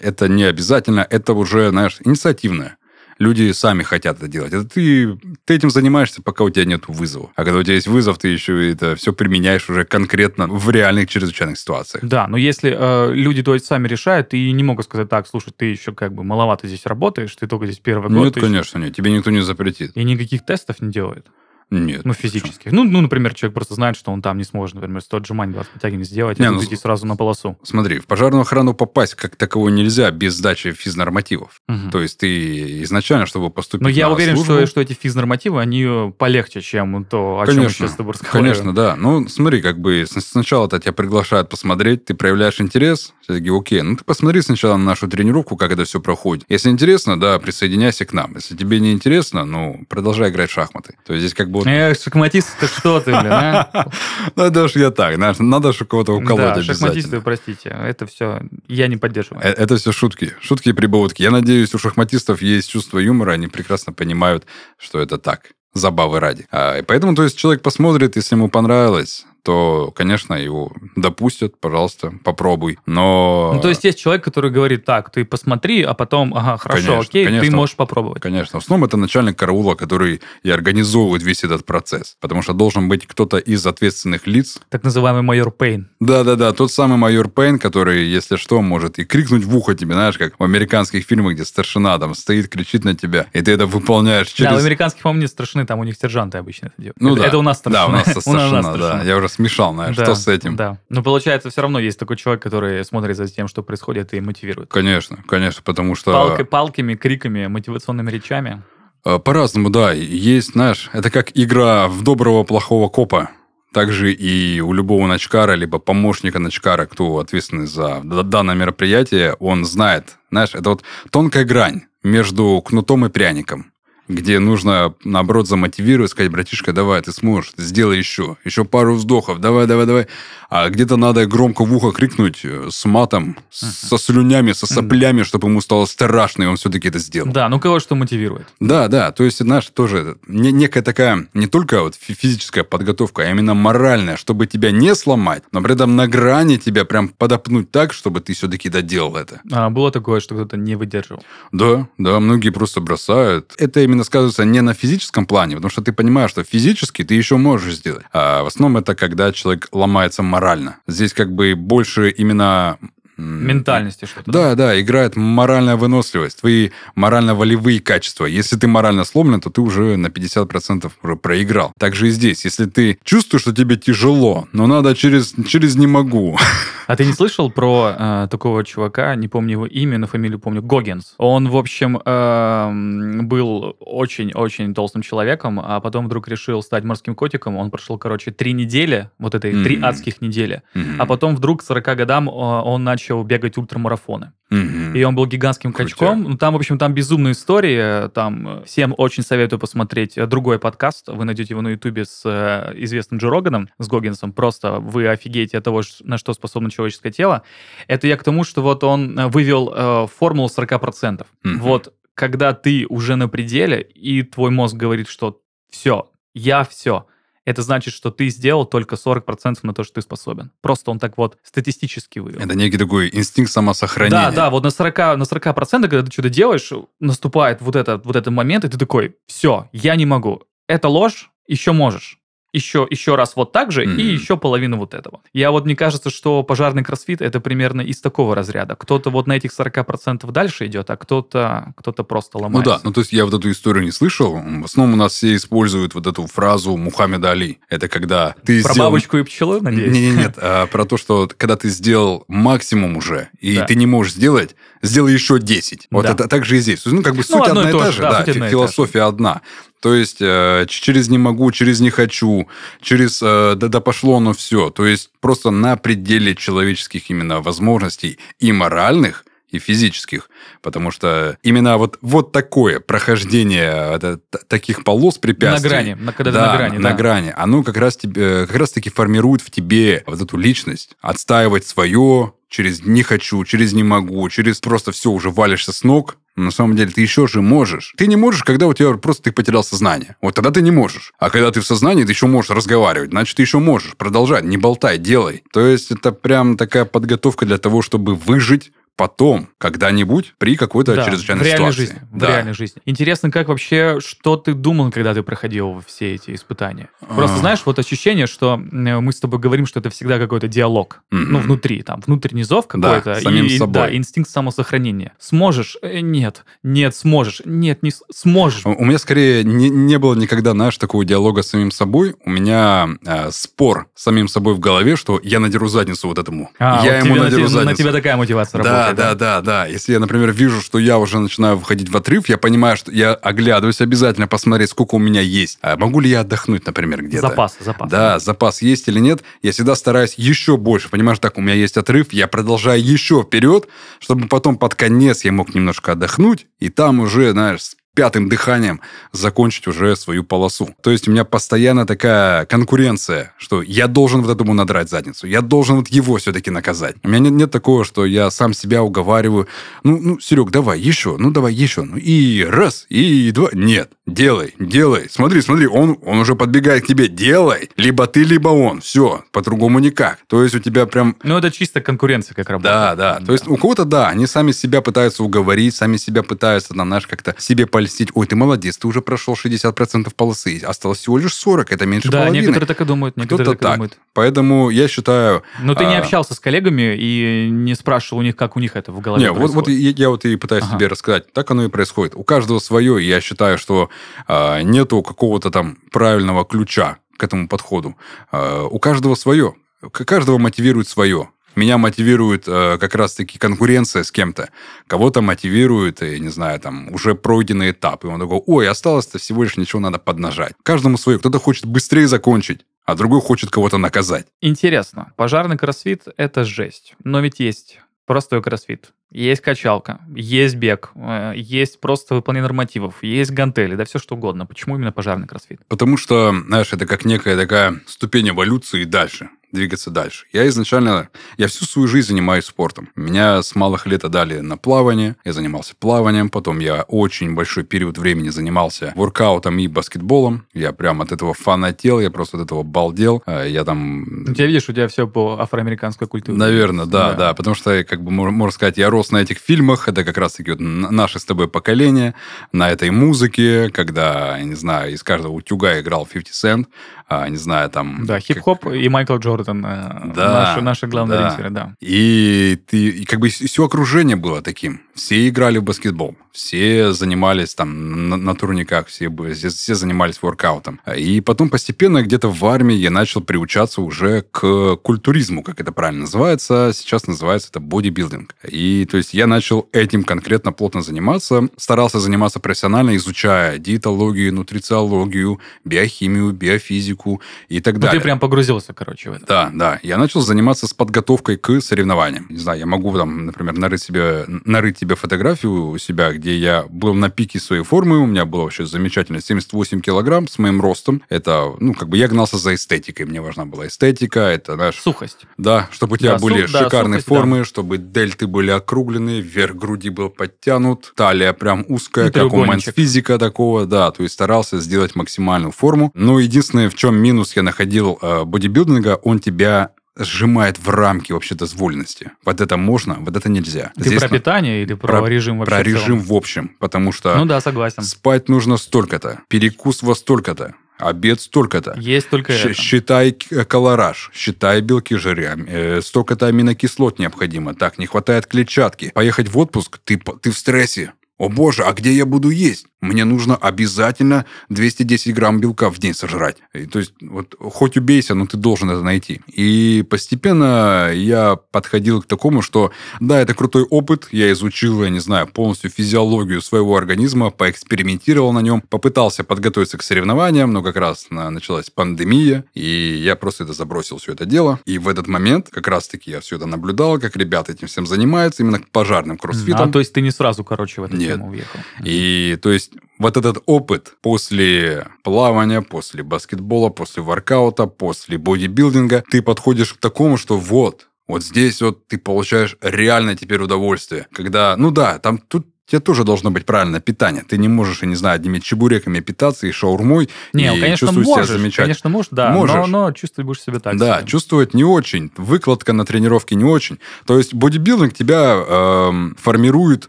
[0.00, 2.76] это не обязательно, это уже, знаешь, инициативное.
[3.18, 4.52] Люди сами хотят это делать.
[4.52, 7.30] Это ты, ты этим занимаешься, пока у тебя нет вызова.
[7.36, 11.08] А когда у тебя есть вызов, ты еще это все применяешь уже конкретно в реальных
[11.08, 12.02] чрезвычайных ситуациях.
[12.04, 15.52] Да, но если э, люди то есть сами решают, и не могут сказать, так, слушай,
[15.56, 18.24] ты еще как бы маловато здесь работаешь, ты только здесь первый год.
[18.24, 18.86] Нет, конечно, еще...
[18.86, 18.96] нет.
[18.96, 19.92] Тебе никто не запретит.
[19.94, 21.26] И никаких тестов не делают.
[21.72, 22.04] Нет.
[22.04, 22.70] Ну, физических.
[22.70, 25.72] Ну, ну, например, человек просто знает, что он там не сможет, например, 100 отжиманий, 20
[25.72, 27.58] подтягиваний сделать, не, и ну, идти сразу на полосу.
[27.62, 31.62] Смотри, в пожарную охрану попасть как такового нельзя без сдачи физнормативов.
[31.68, 31.90] Угу.
[31.90, 34.54] То есть ты изначально, чтобы поступить Но я уверен, службу...
[34.54, 38.54] что, что эти физнормативы, они полегче, чем то, о конечно, чем сейчас с тобой разговариваем.
[38.54, 38.96] Конечно, да.
[38.96, 43.96] Ну, смотри, как бы сначала-то тебя приглашают посмотреть, ты проявляешь интерес, все таки окей, ну
[43.96, 46.44] ты посмотри сначала на нашу тренировку, как это все проходит.
[46.48, 48.34] Если интересно, да, присоединяйся к нам.
[48.34, 50.96] Если тебе не интересно, ну, продолжай играть в шахматы.
[51.06, 51.61] То есть здесь как бы...
[51.64, 51.70] Вот...
[51.70, 53.68] Эх, шахматист, ты что ты, блин, а?
[54.36, 58.42] Ну, это уж я так, знаешь, надо же кого-то уколоть да, шахматисты, простите, это все,
[58.68, 59.44] я не поддерживаю.
[59.44, 61.22] Э, это все шутки, шутки и прибаутки.
[61.22, 64.46] Я надеюсь, у шахматистов есть чувство юмора, они прекрасно понимают,
[64.78, 66.46] что это так забавы ради.
[66.50, 72.12] А, и поэтому, то есть, человек посмотрит, если ему понравилось, то, конечно, его допустят, пожалуйста,
[72.24, 72.78] попробуй.
[72.86, 73.52] Но...
[73.54, 77.00] Ну, то есть есть человек, который говорит, так, ты посмотри, а потом, ага, хорошо, конечно,
[77.00, 78.22] окей, конечно, ты можешь попробовать.
[78.22, 78.60] Конечно.
[78.60, 82.16] В основном это начальник караула, который и организовывает весь этот процесс.
[82.20, 84.60] Потому что должен быть кто-то из ответственных лиц.
[84.68, 85.88] Так называемый майор Пейн.
[86.00, 90.18] Да-да-да, тот самый майор Пейн, который, если что, может и крикнуть в ухо тебе, знаешь,
[90.18, 94.28] как в американских фильмах, где старшина там стоит, кричит на тебя, и ты это выполняешь
[94.28, 94.50] через...
[94.50, 97.00] Да, в американских, по-моему, нет старшины, там у них сержанты обычно это делают.
[97.00, 97.28] Ну, это, да.
[97.28, 97.86] это у нас старшина.
[97.86, 99.02] Да, у нас старшина, да.
[99.02, 100.56] Я уже смешал, знаешь, да, что с этим.
[100.56, 100.78] Да.
[100.88, 104.70] Но получается, все равно есть такой человек, который смотрит за тем, что происходит, и мотивирует.
[104.70, 106.12] Конечно, конечно, потому что...
[106.12, 108.62] Палкой, палками, криками, мотивационными речами.
[109.04, 109.92] А, по-разному, да.
[109.92, 113.30] Есть, знаешь, это как игра в доброго, плохого копа.
[113.72, 120.18] Также и у любого начкара, либо помощника начкара, кто ответственный за данное мероприятие, он знает,
[120.30, 123.71] знаешь, это вот тонкая грань между кнутом и пряником
[124.08, 129.66] где нужно, наоборот, замотивировать, сказать, братишка, давай, ты сможешь, сделай еще, еще пару вздохов, давай,
[129.66, 130.06] давай, давай.
[130.54, 133.88] А где-то надо громко в ухо крикнуть э, с матом, uh-huh.
[133.88, 135.24] со слюнями, со соплями, uh-huh.
[135.24, 137.32] чтобы ему стало страшно, и он все-таки это сделал.
[137.32, 138.46] Да, ну кого что мотивирует.
[138.60, 143.30] Да, да, то есть, знаешь, тоже не, некая такая, не только вот физическая подготовка, а
[143.30, 147.94] именно моральная, чтобы тебя не сломать, но при этом на грани тебя прям подопнуть так,
[147.94, 149.40] чтобы ты все-таки доделал это.
[149.50, 151.24] А было такое, что кто-то не выдерживал?
[151.52, 153.54] Да, да, многие просто бросают.
[153.56, 157.38] Это именно сказывается не на физическом плане, потому что ты понимаешь, что физически ты еще
[157.38, 158.04] можешь сделать.
[158.12, 160.41] А в основном это когда человек ломается морально.
[160.86, 162.78] Здесь как бы больше именно
[163.16, 164.30] Ментальности что-то.
[164.30, 168.26] Да, да, играет моральная выносливость, твои морально-волевые качества.
[168.26, 171.72] Если ты морально сломлен, то ты уже на 50% уже проиграл.
[171.78, 172.44] Так же и здесь.
[172.44, 176.38] Если ты чувствуешь, что тебе тяжело, но надо через, через «не могу».
[176.88, 180.62] А ты не слышал про э, такого чувака, не помню его имя, но фамилию помню,
[180.62, 181.14] Гоггинс?
[181.16, 187.56] Он, в общем, э, был очень-очень толстым человеком, а потом вдруг решил стать морским котиком.
[187.56, 189.64] Он прошел, короче, три недели, вот этой mm-hmm.
[189.64, 190.62] три адских недели.
[190.74, 190.96] Mm-hmm.
[190.98, 194.32] А потом вдруг к 40 годам э, он начал бегать ультрамарафоны.
[194.50, 194.98] Mm-hmm.
[194.98, 196.22] И он был гигантским качком.
[196.22, 198.08] Ну, там, в общем, там безумная история.
[198.08, 201.08] Там всем очень советую посмотреть другой подкаст.
[201.08, 204.32] Вы найдете его на Ютубе с э, известным Джо Роганом, с Гоггинсом.
[204.32, 207.42] Просто вы офигеете от того, на что способно человеческое тело.
[207.86, 211.26] Это я к тому, что вот он э, вывел э, формулу 40%.
[211.44, 211.56] Mm-hmm.
[211.58, 217.06] Вот когда ты уже на пределе, и твой мозг говорит, что все, я все,
[217.44, 220.50] это значит, что ты сделал только 40% на то, что ты способен.
[220.60, 222.40] Просто он так вот статистически вывел.
[222.40, 224.30] Это некий такой инстинкт самосохранения.
[224.30, 228.16] Да, да, вот на 40%, на 40% когда ты что-то делаешь, наступает вот, этот вот
[228.16, 230.42] этот момент, и ты такой, все, я не могу.
[230.68, 232.21] Это ложь, еще можешь
[232.52, 233.96] еще, еще раз вот так же mm-hmm.
[233.96, 235.20] и еще половину вот этого.
[235.32, 238.76] Я вот, мне кажется, что пожарный кроссфит это примерно из такого разряда.
[238.76, 242.70] Кто-то вот на этих 40% дальше идет, а кто-то кто просто ломается.
[242.70, 244.34] Ну да, ну то есть я вот эту историю не слышал.
[244.34, 247.58] В основном у нас все используют вот эту фразу Мухаммеда Али.
[247.68, 248.90] Это когда ты Про сделал...
[248.90, 249.92] бабочку и пчелу, надеюсь?
[249.92, 250.38] Нет, нет, нет.
[250.38, 253.64] А, про то, что когда ты сделал максимум уже, и да.
[253.64, 255.88] ты не можешь сделать, сделай еще 10.
[255.90, 256.12] Вот да.
[256.12, 256.84] это так же и здесь.
[256.84, 259.40] Ну, как бы ну, суть одна и та же, да философия одна.
[259.82, 262.48] То есть э, через не могу, через не хочу,
[262.80, 264.70] через э, да, да пошло оно все.
[264.70, 270.30] То есть просто на пределе человеческих именно возможностей и моральных, и физических,
[270.62, 275.68] потому что именно вот, вот такое прохождение это, таких полос препятствий...
[275.68, 276.78] На грани, на, когда да, на грани.
[276.78, 276.96] На да.
[276.96, 277.34] грани.
[277.36, 282.32] Оно как раз, тебе, как раз таки формирует в тебе вот эту личность, отстаивать свое,
[282.52, 286.76] через «не хочу», через «не могу», через просто все уже валишься с ног, на самом
[286.76, 287.94] деле ты еще же можешь.
[287.96, 290.16] Ты не можешь, когда у тебя просто ты потерял сознание.
[290.22, 291.12] Вот тогда ты не можешь.
[291.18, 293.10] А когда ты в сознании, ты еще можешь разговаривать.
[293.10, 294.44] Значит, ты еще можешь продолжать.
[294.44, 295.42] Не болтай, делай.
[295.52, 301.04] То есть это прям такая подготовка для того, чтобы выжить потом, когда-нибудь, при какой-то да,
[301.04, 301.92] чрезвычайной в реальной ситуации.
[301.92, 302.26] Жизни, да.
[302.26, 302.82] В реальной жизни.
[302.84, 306.88] Интересно, как вообще, что ты думал, когда ты проходил все эти испытания?
[307.00, 307.40] Просто, а...
[307.40, 311.02] знаешь, вот ощущение, что мы с тобой говорим, что это всегда какой-то диалог.
[311.12, 311.16] Mm-hmm.
[311.16, 313.14] Ну, внутри, там, внутренний зов какой-то.
[313.14, 313.74] Да, самим и, собой.
[313.74, 315.12] Да, инстинкт самосохранения.
[315.18, 315.76] Сможешь?
[315.82, 316.44] Э, нет.
[316.62, 317.42] Нет, сможешь.
[317.44, 318.66] Нет, не сможешь.
[318.66, 322.14] У меня, скорее, не, не было никогда, знаешь, такого диалога с самим собой.
[322.24, 326.50] У меня э, спор с самим собой в голове, что я надеру задницу вот этому.
[326.58, 327.70] А, я вот ему надеру на, задницу.
[327.70, 328.81] На тебя такая мотивация да, работает.
[328.90, 329.66] Да, да, да, да.
[329.66, 333.14] Если я, например, вижу, что я уже начинаю выходить в отрыв, я понимаю, что я
[333.14, 335.58] оглядываюсь обязательно посмотреть, сколько у меня есть.
[335.62, 337.28] А могу ли я отдохнуть, например, где-то?
[337.28, 337.90] Запас, запас.
[337.90, 339.22] Да, запас есть или нет.
[339.42, 340.88] Я всегда стараюсь еще больше.
[340.88, 343.68] Понимаешь, так, у меня есть отрыв, я продолжаю еще вперед,
[343.98, 347.60] чтобы потом под конец я мог немножко отдохнуть, и там уже, знаешь,
[347.94, 348.80] пятым дыханием
[349.12, 350.74] закончить уже свою полосу.
[350.82, 355.42] То есть у меня постоянно такая конкуренция, что я должен вот этому надрать задницу, я
[355.42, 356.96] должен вот его все-таки наказать.
[357.02, 359.46] У меня нет, нет такого, что я сам себя уговариваю,
[359.84, 363.50] ну, ну, Серег, давай еще, ну, давай еще, ну, и раз, и два.
[363.52, 368.48] Нет, делай, делай, смотри, смотри, он, он уже подбегает к тебе, делай, либо ты, либо
[368.48, 370.18] он, все, по-другому никак.
[370.28, 371.16] То есть у тебя прям...
[371.22, 372.74] Ну, это чисто конкуренция как работает.
[372.74, 373.26] Да, да, да.
[373.26, 377.06] То есть у кого-то, да, они сами себя пытаются уговорить, сами себя пытаются, там, знаешь,
[377.06, 378.10] как-то себе по польстить.
[378.14, 380.60] Ой, ты молодец, ты уже прошел 60% полосы.
[380.64, 382.36] Осталось всего лишь 40, это меньше да, половины.
[382.36, 383.16] Да, некоторые так и думают.
[383.16, 383.72] Некоторые так, так.
[383.72, 383.98] Думают.
[384.14, 385.42] Поэтому я считаю...
[385.60, 385.90] Но ты а...
[385.90, 389.24] не общался с коллегами и не спрашивал у них, как у них это в голове
[389.24, 390.76] Не, вот, вот я, я вот и пытаюсь ага.
[390.76, 391.32] тебе рассказать.
[391.32, 392.14] Так оно и происходит.
[392.14, 393.04] У каждого свое.
[393.04, 393.90] Я считаю, что
[394.28, 397.96] а, нету какого-то там правильного ключа к этому подходу.
[398.30, 399.54] А, у каждого свое.
[399.90, 401.30] Каждого мотивирует свое.
[401.54, 404.50] Меня мотивирует э, как раз-таки конкуренция с кем-то.
[404.86, 408.04] Кого-то мотивирует, я не знаю, там, уже пройденный этап.
[408.04, 410.54] И он такой, ой, осталось-то всего лишь ничего надо поднажать.
[410.62, 411.18] Каждому свое.
[411.18, 414.26] Кто-то хочет быстрее закончить, а другой хочет кого-то наказать.
[414.40, 415.12] Интересно.
[415.16, 416.94] Пожарный кроссфит— это жесть.
[417.04, 418.92] Но ведь есть простой кроссфит.
[419.10, 424.46] Есть качалка, есть бег, э, есть просто выполнение нормативов, есть гантели, да все что угодно.
[424.46, 425.60] Почему именно пожарный кроссфит?
[425.68, 430.26] Потому что, знаешь, это как некая такая ступень эволюции дальше двигаться дальше.
[430.32, 432.88] Я изначально, я всю свою жизнь занимаюсь спортом.
[432.96, 437.98] Меня с малых лет отдали на плавание, я занимался плаванием, потом я очень большой период
[437.98, 440.46] времени занимался воркаутом и баскетболом.
[440.54, 443.22] Я прям от этого фанател, я просто от этого балдел.
[443.26, 444.02] А, я там...
[444.28, 446.36] У тебя, видишь, у тебя все по афроамериканской культуре.
[446.36, 449.88] Наверное, да, да, да, потому что, как бы, можно сказать, я рос на этих фильмах,
[449.88, 452.14] это как раз-таки вот наше с тобой поколение,
[452.52, 456.66] на этой музыке, когда, я не знаю, из каждого утюга играл 50 Cent,
[457.12, 458.06] а, не знаю, там...
[458.06, 458.74] Да, хип-хоп как...
[458.74, 461.28] и Майкл Джордан, э, да, наши, наши главные да.
[461.28, 461.74] рейсеры, да.
[461.80, 464.80] И ты, и как бы все окружение было таким.
[464.94, 470.80] Все играли в баскетбол, все занимались там на, на турниках, все, все, все занимались воркаутом.
[470.96, 476.02] И потом постепенно где-то в армии я начал приучаться уже к культуризму, как это правильно
[476.02, 476.72] называется.
[476.74, 478.34] Сейчас называется это бодибилдинг.
[478.48, 485.40] И то есть я начал этим конкретно плотно заниматься, старался заниматься профессионально, изучая диетологию, нутрициологию,
[485.64, 488.00] биохимию, биофизику и так ну, далее.
[488.00, 489.26] ты прям погрузился, короче, в это.
[489.26, 489.80] Да, да.
[489.82, 492.26] Я начал заниматься с подготовкой к соревнованиям.
[492.28, 496.64] Не знаю, я могу там, например, нарыть себе, нарыть тебе фотографию у себя, где я
[496.68, 501.04] был на пике своей формы, у меня было вообще замечательно 78 килограмм с моим ростом.
[501.08, 504.80] Это, ну, как бы я гнался за эстетикой, мне важна была эстетика, это, знаешь...
[504.82, 505.18] Сухость.
[505.38, 507.44] Да, чтобы у тебя да, были сух, шикарные да, сухость, формы, да.
[507.44, 512.64] чтобы дельты были округленные, вверх груди был подтянут, талия прям узкая, ну, как у мэнс
[512.74, 515.92] физика такого, да, то есть старался сделать максимальную форму.
[515.94, 521.34] Но единственное, в чем минус я находил э, бодибилдинга, он тебя сжимает в рамки вообще
[521.34, 522.12] дозволенности.
[522.24, 523.72] Вот это можно, вот это нельзя.
[523.76, 525.54] Ты Здесь про питание или про, про режим вообще?
[525.54, 527.16] Про режим в общем, потому что...
[527.16, 527.82] Ну да, согласен.
[527.82, 531.74] Спать нужно столько-то, перекус во столько-то, обед столько-то.
[531.78, 532.54] Есть только Ш- это.
[532.54, 537.54] Считай колораж, считай белки, жиры, э, столько-то аминокислот необходимо.
[537.54, 538.90] Так, не хватает клетчатки.
[538.94, 540.92] Поехать в отпуск, ты, ты в стрессе.
[541.22, 542.66] О боже, а где я буду есть?
[542.80, 546.38] Мне нужно обязательно 210 грамм белка в день сожрать.
[546.52, 549.20] И, то есть, вот хоть убейся, но ты должен это найти.
[549.28, 554.98] И постепенно я подходил к такому, что да, это крутой опыт, я изучил, я не
[554.98, 561.06] знаю, полностью физиологию своего организма, поэкспериментировал на нем, попытался подготовиться к соревнованиям, но как раз
[561.08, 564.58] началась пандемия, и я просто это забросил все это дело.
[564.64, 568.42] И в этот момент как раз-таки я все это наблюдал, как ребята этим всем занимаются,
[568.42, 569.68] именно пожарным кроссфитом.
[569.68, 571.11] А, то есть ты не сразу, короче, в эту Нет.
[571.16, 571.58] Тему уехал?
[571.84, 579.22] И то есть вот этот опыт после плавания, после баскетбола, после воркаута, после бодибилдинга, ты
[579.22, 584.06] подходишь к такому, что вот, вот здесь вот ты получаешь реально теперь удовольствие.
[584.12, 587.24] Когда, ну да, там тут тебе тоже должно быть правильное питание.
[587.26, 591.06] Ты не можешь, я не знаю, одними чебуреками питаться и шаурмой, не, и конечно, чувствовать
[591.06, 591.66] можешь, себя замечательно.
[591.66, 592.56] Конечно, можешь, да, можешь.
[592.56, 594.08] Но, но чувствовать будешь себя так Да, себе.
[594.08, 595.10] чувствовать не очень.
[595.16, 596.78] Выкладка на тренировке не очень.
[597.06, 599.88] То есть бодибилдинг тебя э, формирует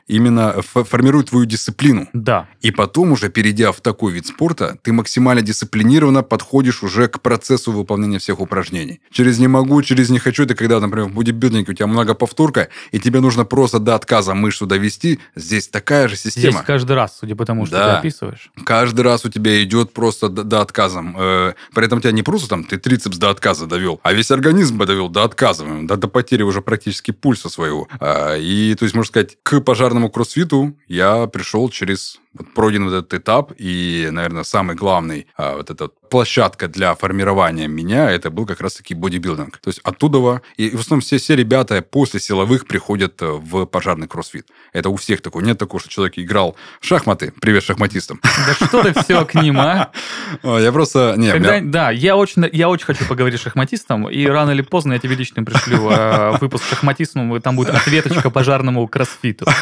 [0.07, 2.07] именно, формирует твою дисциплину.
[2.13, 2.47] Да.
[2.61, 7.71] И потом уже, перейдя в такой вид спорта, ты максимально дисциплинированно подходишь уже к процессу
[7.71, 9.01] выполнения всех упражнений.
[9.11, 12.69] Через не могу, через не хочу, это когда, например, в бодибилдинге у тебя много повторка,
[12.91, 17.17] и тебе нужно просто до отказа мышцу довести, здесь такая же система Здесь каждый раз,
[17.19, 17.93] судя по тому, что да.
[17.93, 18.51] ты описываешь.
[18.65, 21.03] Каждый раз у тебя идет просто до, до отказа.
[21.15, 24.83] Э, при этом тебя не просто там ты трицепс до отказа довел, а весь организм
[24.85, 27.87] довел до отказа, до, до потери уже практически пульса своего.
[27.99, 32.93] А, и, то есть, можно сказать, к пожарному кроссфиту я пришел через вот пройден вот
[32.93, 38.45] этот этап, и, наверное, самый главный а, вот эта площадка для формирования меня, это был
[38.45, 39.57] как раз-таки бодибилдинг.
[39.57, 44.07] То есть оттуда, и в основном все, все ребята после силовых приходят э, в пожарный
[44.07, 44.47] кроссфит.
[44.73, 45.43] Это у всех такое.
[45.43, 47.33] Нет такого, что человек играл в шахматы.
[47.41, 48.19] Привет шахматистам.
[48.21, 49.89] Да что ты все к ним, а?
[50.43, 51.15] Я просто...
[51.17, 51.71] Не, Когда, меня...
[51.71, 55.15] Да, я очень, я очень хочу поговорить с шахматистом, и рано или поздно я тебе
[55.15, 59.47] лично пришлю э, выпуск шахматистом, там будет ответочка пожарному кроссфиту.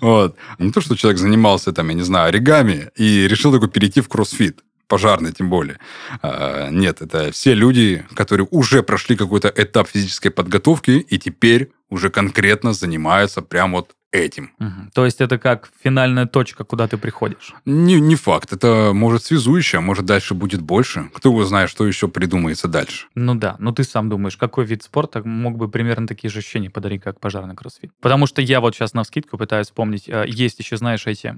[0.00, 0.36] Вот.
[0.58, 4.08] Не то, что человек занимался там, я не знаю, оригами, и решил такой перейти в
[4.08, 5.78] кроссфит пожарный тем более.
[6.22, 12.10] А, нет, это все люди, которые уже прошли какой-то этап физической подготовки и теперь уже
[12.10, 14.52] конкретно занимаются прям вот этим.
[14.58, 14.90] Угу.
[14.94, 17.54] То есть это как финальная точка, куда ты приходишь?
[17.64, 18.52] Не, не факт.
[18.52, 21.10] Это может связующее, может дальше будет больше.
[21.14, 23.06] Кто его знает, что еще придумается дальше.
[23.14, 26.70] Ну да, но ты сам думаешь, какой вид спорта мог бы примерно такие же ощущения
[26.70, 27.90] подарить, как пожарный кроссфит?
[28.00, 30.08] Потому что я вот сейчас на вскидку пытаюсь вспомнить.
[30.08, 31.36] Э, есть еще, знаешь, эти...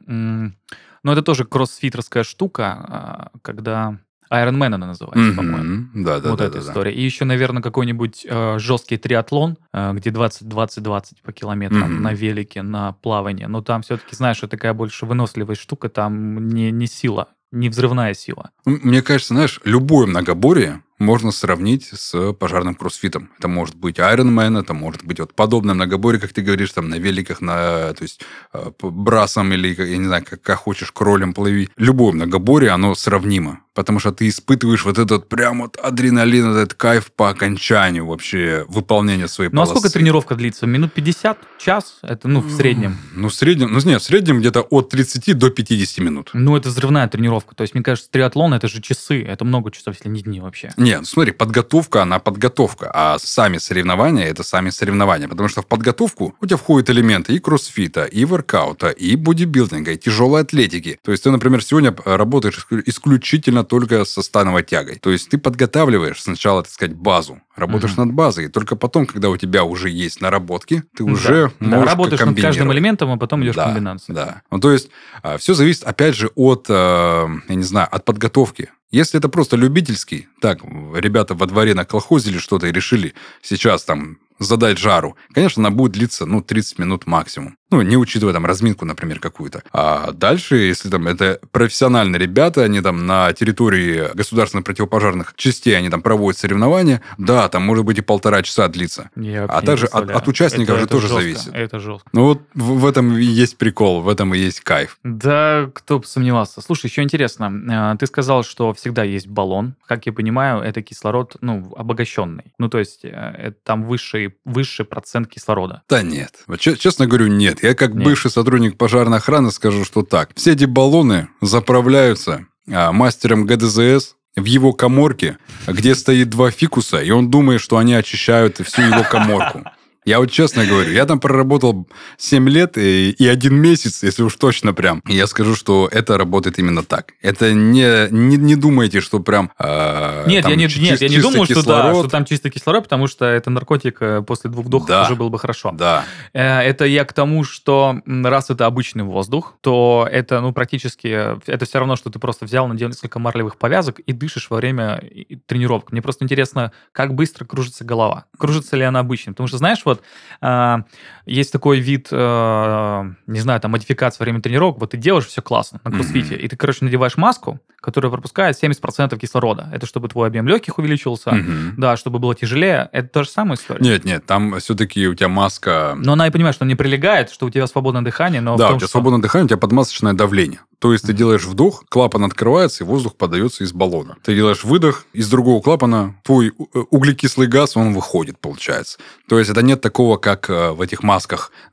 [1.05, 3.99] Но это тоже кроссфитерская штука, а, когда
[4.33, 5.37] Iron Man она называется, mm-hmm.
[5.37, 5.89] по-моему.
[5.95, 6.47] Да, да, вот да.
[6.47, 6.91] эта да, история.
[6.93, 6.97] Да.
[6.97, 12.01] И еще, наверное, какой-нибудь э, жесткий триатлон, э, где 20-20-20 по километрам mm-hmm.
[12.01, 13.49] на велике, на плавание.
[13.49, 18.15] Но там все-таки, знаешь, это такая больше выносливая штука, там не, не сила, не взрывная
[18.15, 18.51] сила.
[18.65, 23.31] Мне кажется, знаешь, любое многоборье можно сравнить с пожарным кроссфитом.
[23.39, 26.97] Это может быть Ironman, это может быть вот подобное многоборье, как ты говоришь, там на
[26.97, 28.21] великах, на, то есть
[28.53, 31.69] э, брасом или, я не знаю, как, как хочешь, кролем плыви.
[31.77, 37.13] Любое многоборье, оно сравнимо потому что ты испытываешь вот этот прям вот адреналин, этот кайф
[37.13, 39.71] по окончанию вообще выполнения своей Ну, полосы.
[39.71, 40.67] а сколько тренировка длится?
[40.67, 41.39] Минут 50?
[41.61, 42.01] Час?
[42.03, 42.97] Это, ну, в среднем.
[43.15, 46.31] Ну, в среднем, ну, нет, в среднем где-то от 30 до 50 минут.
[46.33, 47.55] Ну, это взрывная тренировка.
[47.55, 50.73] То есть, мне кажется, триатлон– это же часы, это много часов, если не дни вообще.
[50.77, 55.29] Не, Нет, смотри, подготовка, она подготовка, а сами соревнования– это сами соревнования.
[55.29, 59.99] Потому что в подготовку у тебя входят элементы и кроссфита, и воркаута, и бодибилдинга, и
[59.99, 60.99] тяжелой атлетики.
[61.05, 64.95] То есть ты, например, сегодня работаешь исключительно только со становой тягой.
[64.95, 68.05] То есть ты подготавливаешь сначала, так сказать, базу, работаешь угу.
[68.05, 71.67] над базой, и только потом, когда у тебя уже есть наработки, ты уже да.
[71.67, 74.15] можешь да, работаешь над каждым элементом, а потом идешь да, в комбинацию.
[74.15, 74.43] Да.
[74.51, 74.91] Ну, то есть
[75.23, 78.71] а, все зависит, опять же, от, э, я не знаю, от подготовки.
[78.91, 80.61] Если это просто любительский, так,
[80.95, 86.25] ребята во дворе наколхозили что-то и решили сейчас там задать жару, конечно, она будет длиться,
[86.25, 87.58] ну, 30 минут максимум.
[87.71, 89.63] Ну, не учитывая там разминку, например, какую-то.
[89.73, 95.91] А дальше, если там это профессиональные ребята, они там на территории государственных противопожарных частей, они
[95.91, 99.11] там проводят соревнования, да, там может быть и полтора часа длиться.
[99.17, 101.55] Я а также от, от участников это, же это тоже жестко, зависит.
[101.55, 102.09] Это жестко.
[102.13, 104.99] Ну, вот в, в этом и есть прикол, в этом и есть кайф.
[105.05, 106.61] Да, кто бы сомневался.
[106.63, 107.53] Слушай, еще интересно.
[107.71, 109.75] А, ты сказал, что всегда есть баллон.
[109.87, 112.55] Как я понимаю, это кислород, ну, обогащенный.
[112.59, 115.83] Ну, то есть, э, там высший, высший процент кислорода.
[115.89, 116.45] Да нет.
[116.59, 117.58] Честно говорю, нет.
[117.59, 118.05] Нет, я как Нет.
[118.05, 120.31] бывший сотрудник пожарной охраны скажу, что так.
[120.35, 127.11] Все эти баллоны заправляются а, мастером ГДЗС в его коморке, где стоит два фикуса, и
[127.11, 129.65] он думает, что они очищают всю его коморку.
[130.09, 134.37] Я вот честно говорю, я там проработал 7 лет и, и один месяц, если уж
[134.37, 135.03] точно прям.
[135.07, 137.13] я скажу, что это работает именно так.
[137.21, 141.19] Это не, не, не думайте, что прям э, Нет, я не, чис, нет, я не
[141.19, 144.89] думаю, что, да, что там чисто кислород, потому что это наркотик э, после двух вдохов
[144.89, 145.73] да, уже было бы хорошо.
[145.73, 146.07] Да.
[146.33, 151.67] Э, это я к тому, что раз это обычный воздух, то это ну практически, это
[151.67, 155.03] все равно, что ты просто взял, надел несколько марлевых повязок и дышишь во время
[155.45, 155.93] тренировок.
[155.93, 158.25] Мне просто интересно, как быстро кружится голова.
[158.39, 159.33] Кружится ли она обычно?
[159.33, 160.05] Потому что, знаешь, вот вот.
[160.41, 160.83] Э,
[161.29, 165.43] есть такой вид, э, не знаю, там, модификации во время тренировок, вот ты делаешь все
[165.43, 166.41] классно на кроссфите, mm-hmm.
[166.41, 169.69] и ты, короче, надеваешь маску, которая пропускает 70% кислорода.
[169.73, 171.73] Это чтобы твой объем легких увеличился, mm-hmm.
[171.77, 172.89] да, чтобы было тяжелее.
[172.93, 173.81] Это та же самая история.
[173.81, 175.95] Нет, нет, там все-таки у тебя маска...
[175.99, 178.57] Но она и понимает, что не прилегает, что у тебя свободное дыхание, но...
[178.57, 178.93] Да, том, у тебя что...
[178.93, 180.61] свободное дыхание, у тебя подмасочное давление.
[180.79, 184.17] То есть ты делаешь вдох, клапан открывается, и воздух подается из баллона.
[184.23, 188.99] Ты делаешь выдох, из другого клапана твой э, углекислый газ, он выходит, получается.
[189.29, 191.18] То есть это нет такого, как э, в этих масках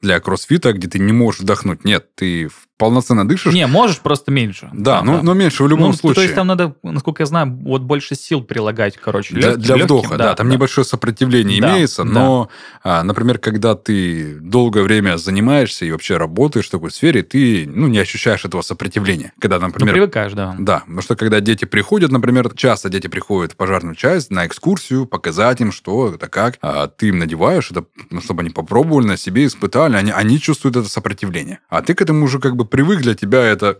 [0.02, 1.86] для кроссфита, где ты не можешь вдохнуть.
[1.86, 3.54] Нет, ты полноценно дышишь.
[3.54, 4.70] Не, можешь просто меньше.
[4.74, 6.16] Да, но, но меньше в любом ну, случае.
[6.16, 9.76] То есть там надо, насколько я знаю, вот больше сил прилагать, короче, для, легким, для
[9.78, 10.36] вдоха, легким, да, да.
[10.36, 10.54] Там да.
[10.56, 12.10] небольшое сопротивление да, имеется, да.
[12.10, 12.50] но,
[12.84, 17.88] а, например, когда ты долгое время занимаешься и вообще работаешь в такой сфере, ты ну,
[17.88, 19.32] не ощущаешь этого сопротивления.
[19.40, 19.88] Когда, например...
[19.88, 20.56] Ну, привыкаешь, да.
[20.60, 25.06] Да, потому что когда дети приходят, например, часто дети приходят в пожарную часть на экскурсию,
[25.06, 29.18] показать им, что это как, а ты им надеваешь это, ну, чтобы они попробовали на
[29.18, 31.60] себе, испытали, они, они чувствуют это сопротивление.
[31.70, 33.78] А ты к этому уже как бы привык, для тебя это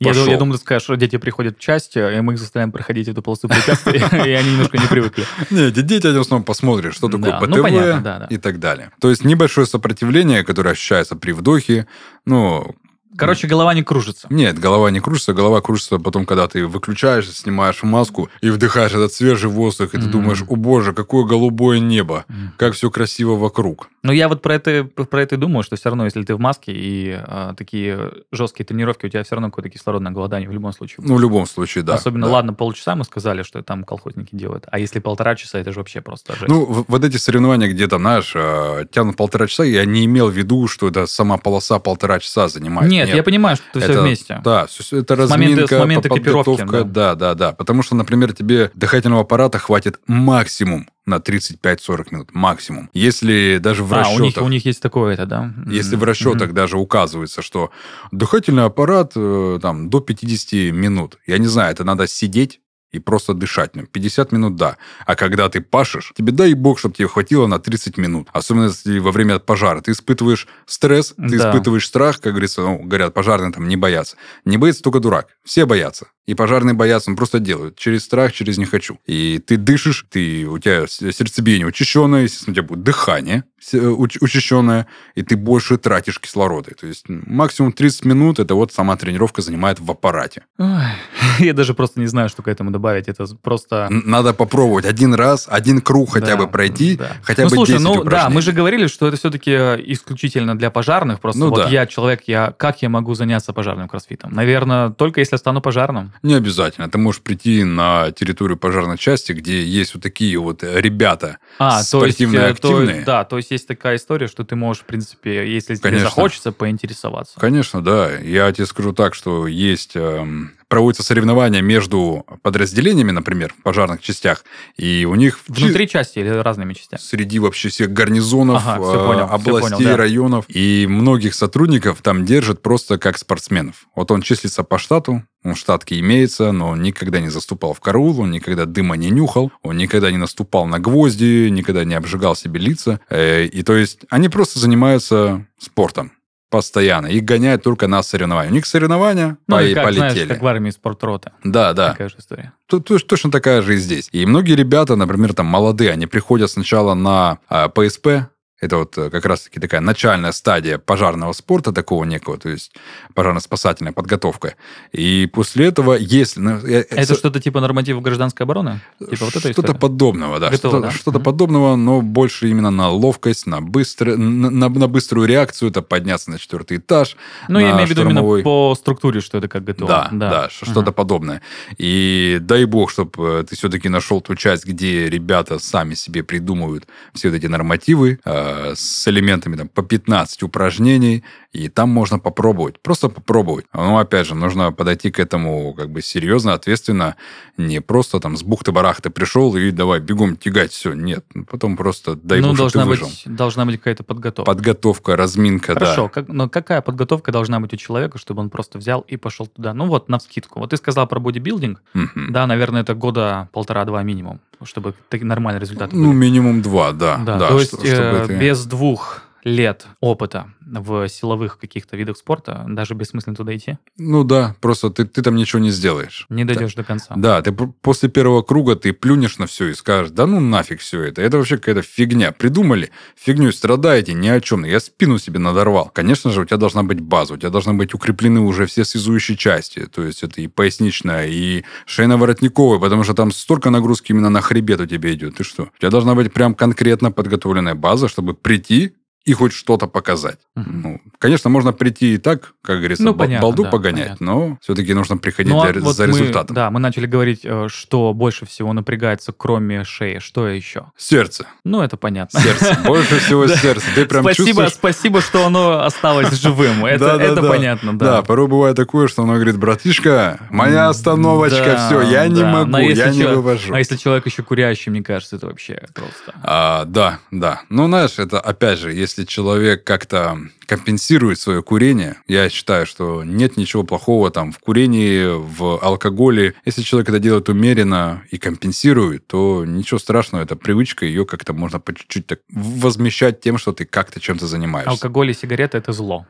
[0.00, 3.08] я, я думаю, ты скажешь, что дети приходят в часть, и мы их заставляем проходить
[3.08, 5.24] эту полосу препятствий, и они немножко не привыкли.
[5.50, 8.90] Нет, дети, они в основном посмотрят, что такое ПТВ и так далее.
[9.00, 11.86] То есть небольшое сопротивление, которое ощущается при вдохе,
[12.26, 12.74] ну,
[13.16, 14.28] Короче, голова не кружится.
[14.30, 15.32] Нет, голова не кружится.
[15.32, 20.06] Голова кружится потом, когда ты выключаешь, снимаешь маску и вдыхаешь этот свежий воздух, и ты
[20.06, 22.48] думаешь, о боже, какое голубое небо, mm-hmm.
[22.56, 23.88] как все красиво вокруг.
[24.02, 26.40] Ну, я вот про это, про это и думаю, что все равно, если ты в
[26.40, 30.72] маске и а, такие жесткие тренировки, у тебя все равно какое-то кислородное голодание в любом
[30.72, 30.98] случае.
[31.00, 31.94] Ну, в любом случае, да.
[31.94, 32.32] Особенно, да.
[32.32, 36.00] ладно, полчаса мы сказали, что там колхозники делают, а если полтора часа, это же вообще
[36.00, 36.48] просто жесть.
[36.48, 40.34] Ну, вот эти соревнования, где там, знаешь, а, тянут полтора часа, я не имел в
[40.34, 42.90] виду, что это сама полоса полтора часа занимает.
[42.90, 43.16] Нет, Нет.
[43.16, 44.40] я понимаю, что это, все вместе.
[44.42, 46.84] Да, это разминка, с момента, с момента подготовка.
[46.84, 46.84] Да.
[46.84, 47.52] да, да, да.
[47.52, 52.88] Потому что, например, тебе дыхательного аппарата хватит максимум на 35-40 минут максимум.
[52.94, 54.20] Если даже в а, расчетах...
[54.20, 55.52] У них, у них есть такое это, да?
[55.66, 56.00] Если mm-hmm.
[56.00, 56.54] в расчетах mm-hmm.
[56.54, 57.70] даже указывается, что
[58.12, 61.18] дыхательный аппарат э, там до 50 минут.
[61.26, 62.60] Я не знаю, это надо сидеть
[62.92, 63.76] и просто дышать.
[63.76, 64.76] Ну, 50 минут, да.
[65.06, 68.28] А когда ты пашешь, тебе дай бог, чтобы тебе хватило на 30 минут.
[68.32, 69.80] Особенно если во время пожара.
[69.80, 71.50] Ты испытываешь стресс, ты да.
[71.50, 74.16] испытываешь страх, как говорится, ну, говорят, пожарные там не боятся.
[74.44, 75.28] Не боится только дурак.
[75.44, 76.08] Все боятся.
[76.26, 77.76] И пожарные боятся, он просто делают.
[77.76, 78.98] Через страх, через не хочу.
[79.06, 84.86] И ты дышишь, ты, у тебя сердцебиение учащенное, естественно, у тебя будет дыхание э, учащенное,
[85.14, 86.70] и ты больше тратишь кислорода.
[86.74, 90.42] То есть максимум 30 минут, это вот сама тренировка занимает в аппарате.
[90.58, 90.82] Ой,
[91.38, 93.08] я даже просто не знаю, что к этому добавить.
[93.08, 93.88] Это просто...
[93.90, 97.12] Надо попробовать один раз, один круг хотя да, бы пройти, да.
[97.22, 98.24] хотя ну, бы слушай, 10 ну упражнений.
[98.24, 101.20] да, мы же говорили, что это все-таки исключительно для пожарных.
[101.20, 101.68] Просто ну, вот да.
[101.68, 104.32] я человек, я как я могу заняться пожарным кроссфитом?
[104.32, 106.12] Наверное, только если стану пожарным.
[106.22, 106.88] Не обязательно.
[106.88, 112.48] Ты можешь прийти на территорию пожарной части, где есть вот такие вот ребята а, спортивные,
[112.48, 113.00] есть, э, активные.
[113.00, 115.90] То, да, то есть есть такая история, что ты можешь, в принципе, если Конечно.
[115.90, 117.38] тебе захочется, поинтересоваться.
[117.38, 118.10] Конечно, да.
[118.18, 124.44] Я тебе скажу так, что есть эм, проводятся соревнования между подразделениями, например, в пожарных частях,
[124.76, 125.40] и у них...
[125.48, 127.00] Внутри части или разными частями?
[127.00, 129.96] Среди вообще всех гарнизонов, ага, понял, областей, понял, да.
[129.96, 130.44] районов.
[130.46, 133.88] И многих сотрудников там держат просто как спортсменов.
[133.96, 138.20] Вот он числится по штату, он штатки имеется, но он никогда не заступал в караул,
[138.20, 142.60] он никогда дыма не нюхал, он никогда не наступал на гвозди, никогда не обжигал себе
[142.60, 143.00] лица.
[143.10, 146.12] Э, и то есть они просто занимаются спортом
[146.50, 147.06] постоянно.
[147.06, 148.50] Их гоняют только на соревнования.
[148.50, 150.08] У них соревнования ну, по- и как, полетели.
[150.10, 151.32] Знаешь, как в армии спортрота.
[151.44, 151.92] Да, да.
[151.92, 152.52] Такая же история.
[152.66, 154.08] Тут, тут, точно такая же и здесь.
[154.12, 158.28] И многие ребята, например, там молодые, они приходят сначала на а, ПСП,
[158.60, 162.72] это вот э, как раз-таки такая начальная стадия пожарного спорта такого некого, то есть
[163.14, 164.54] пожарно-спасательная подготовка.
[164.92, 166.40] И после этого, если...
[166.40, 168.80] Ну, это что-то типа нормативов гражданской обороны?
[168.98, 170.50] Типа вот что-то подобного, да.
[170.50, 170.90] Готово, что-то, да?
[170.90, 171.22] что-то mm-hmm.
[171.22, 176.30] подобного, но больше именно на ловкость, на, быстро, на, на, на быструю реакцию, это подняться
[176.30, 177.16] на четвертый этаж.
[177.48, 179.88] Ну, я имею в виду именно по структуре, что это как готово.
[179.88, 180.92] Да, да, да что-то uh-huh.
[180.92, 181.40] подобное.
[181.78, 186.86] И дай бог, чтобы э, ты все-таки нашел ту часть, где ребята сами себе придумывают
[187.14, 188.20] все вот эти нормативы,
[188.50, 193.66] э, с элементами там, по 15 упражнений, и там можно попробовать, просто попробовать.
[193.72, 197.16] Но, опять же, нужно подойти к этому как бы серьезно, ответственно,
[197.56, 200.92] не просто там с бухты-барахты пришел и давай бегом тягать все.
[200.92, 204.50] Нет, потом просто дай ну, должна ты быть, должна быть какая-то подготовка.
[204.50, 206.08] Подготовка, разминка, Хорошо, да.
[206.08, 209.74] Как, но какая подготовка должна быть у человека, чтобы он просто взял и пошел туда?
[209.74, 210.60] Ну вот, на вскидку.
[210.60, 211.82] Вот ты сказал про бодибилдинг.
[211.94, 212.30] Угу.
[212.30, 217.16] Да, наверное, это года полтора-два минимум чтобы нормальный результат Ну, минимум два, да.
[217.18, 218.36] Да, да то есть э, ты...
[218.36, 223.78] без двух лет опыта в силовых каких-то видах спорта, даже бессмысленно туда идти?
[223.96, 226.26] Ну да, просто ты, ты там ничего не сделаешь.
[226.28, 227.14] Не дойдешь да, до конца.
[227.16, 231.02] Да, ты после первого круга ты плюнешь на все и скажешь, да ну нафиг все
[231.02, 232.32] это, это вообще какая-то фигня.
[232.32, 234.64] Придумали, фигню страдаете, ни о чем.
[234.64, 235.90] Я спину себе надорвал.
[235.92, 239.36] Конечно же, у тебя должна быть база, у тебя должны быть укреплены уже все связующие
[239.36, 244.40] части, то есть это и поясничная, и шейно-воротниковая, потому что там столько нагрузки именно на
[244.40, 245.36] хребет у тебя идет.
[245.36, 245.64] Ты что?
[245.64, 248.94] У тебя должна быть прям конкретно подготовленная база, чтобы прийти,
[249.24, 250.38] и хоть что-то показать.
[250.56, 250.64] Угу.
[250.66, 254.26] Ну, конечно, можно прийти и так, как говорится, ну, понятно, балду да, погонять, понятно.
[254.26, 256.54] но все-таки нужно приходить ну, а для, вот за мы, результатом.
[256.54, 260.18] Да, мы начали говорить, э, что больше всего напрягается, кроме шеи.
[260.20, 260.86] Что еще?
[260.96, 261.46] Сердце.
[261.64, 262.40] Ну, это понятно.
[262.40, 262.78] Сердце.
[262.84, 263.84] Больше всего сердце.
[263.94, 266.84] Ты прям спасибо, спасибо, что оно осталось живым.
[266.86, 268.06] Это, понятно, да.
[268.06, 273.10] Да, порой бывает такое, что оно говорит, братишка, моя остановочка, все, я не могу, я
[273.10, 273.74] не вывожу.
[273.74, 276.34] А если человек еще курящий, мне кажется, это вообще просто...
[276.42, 277.62] А, да, да.
[277.68, 283.24] Ну, знаешь, это опять же, если если человек как-то компенсирует свое курение, я считаю, что
[283.24, 286.54] нет ничего плохого там в курении, в алкоголе.
[286.64, 291.80] Если человек это делает умеренно и компенсирует, то ничего страшного, это привычка, ее как-то можно
[291.80, 294.90] по чуть-чуть так возмещать тем, что ты как-то чем-то занимаешься.
[294.90, 296.24] Алкоголь и сигареты– это зло.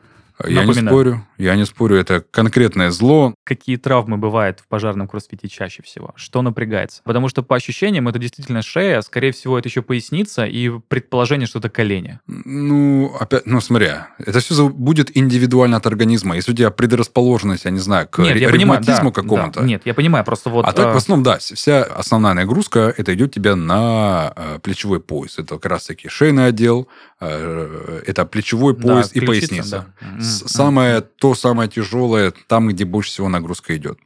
[0.46, 0.82] Я Напоминаю.
[0.82, 3.34] не спорю, я не спорю, это конкретное зло.
[3.44, 6.12] Какие травмы бывают в пожарном кроссфите чаще всего?
[6.16, 7.02] Что напрягается?
[7.04, 11.58] Потому что по ощущениям это действительно шея, скорее всего, это еще поясница и предположение, что
[11.58, 12.20] это колени.
[12.26, 13.88] Ну, опять, ну смотри,
[14.18, 16.36] это все будет индивидуально от организма.
[16.36, 19.60] Если у тебя предрасположенность, я не знаю, к нет, ревматизму да, какому-то.
[19.60, 20.64] Да, нет, я понимаю, просто вот...
[20.64, 24.58] А так, в э, основном, да, вся основная нагрузка, это идет у тебя на э,
[24.62, 25.38] плечевой пояс.
[25.38, 26.88] Это как раз-таки шейный отдел,
[27.20, 29.86] э, это плечевой пояс да, и поясница.
[30.00, 33.98] Да самое, то самое тяжелое, там, где больше всего нагрузка идет.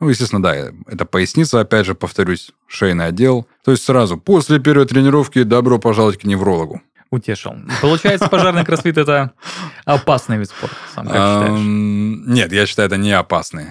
[0.00, 0.54] Ну, естественно, да,
[0.86, 3.46] это поясница, опять же, повторюсь, шейный отдел.
[3.64, 6.80] То есть сразу после первой тренировки добро пожаловать к неврологу.
[7.10, 7.56] Утешил.
[7.80, 9.32] Получается, пожарный кроссфит– это
[9.84, 11.60] опасный вид спорта, сам как считаешь?
[11.60, 13.68] Нет, я считаю, это не опасный.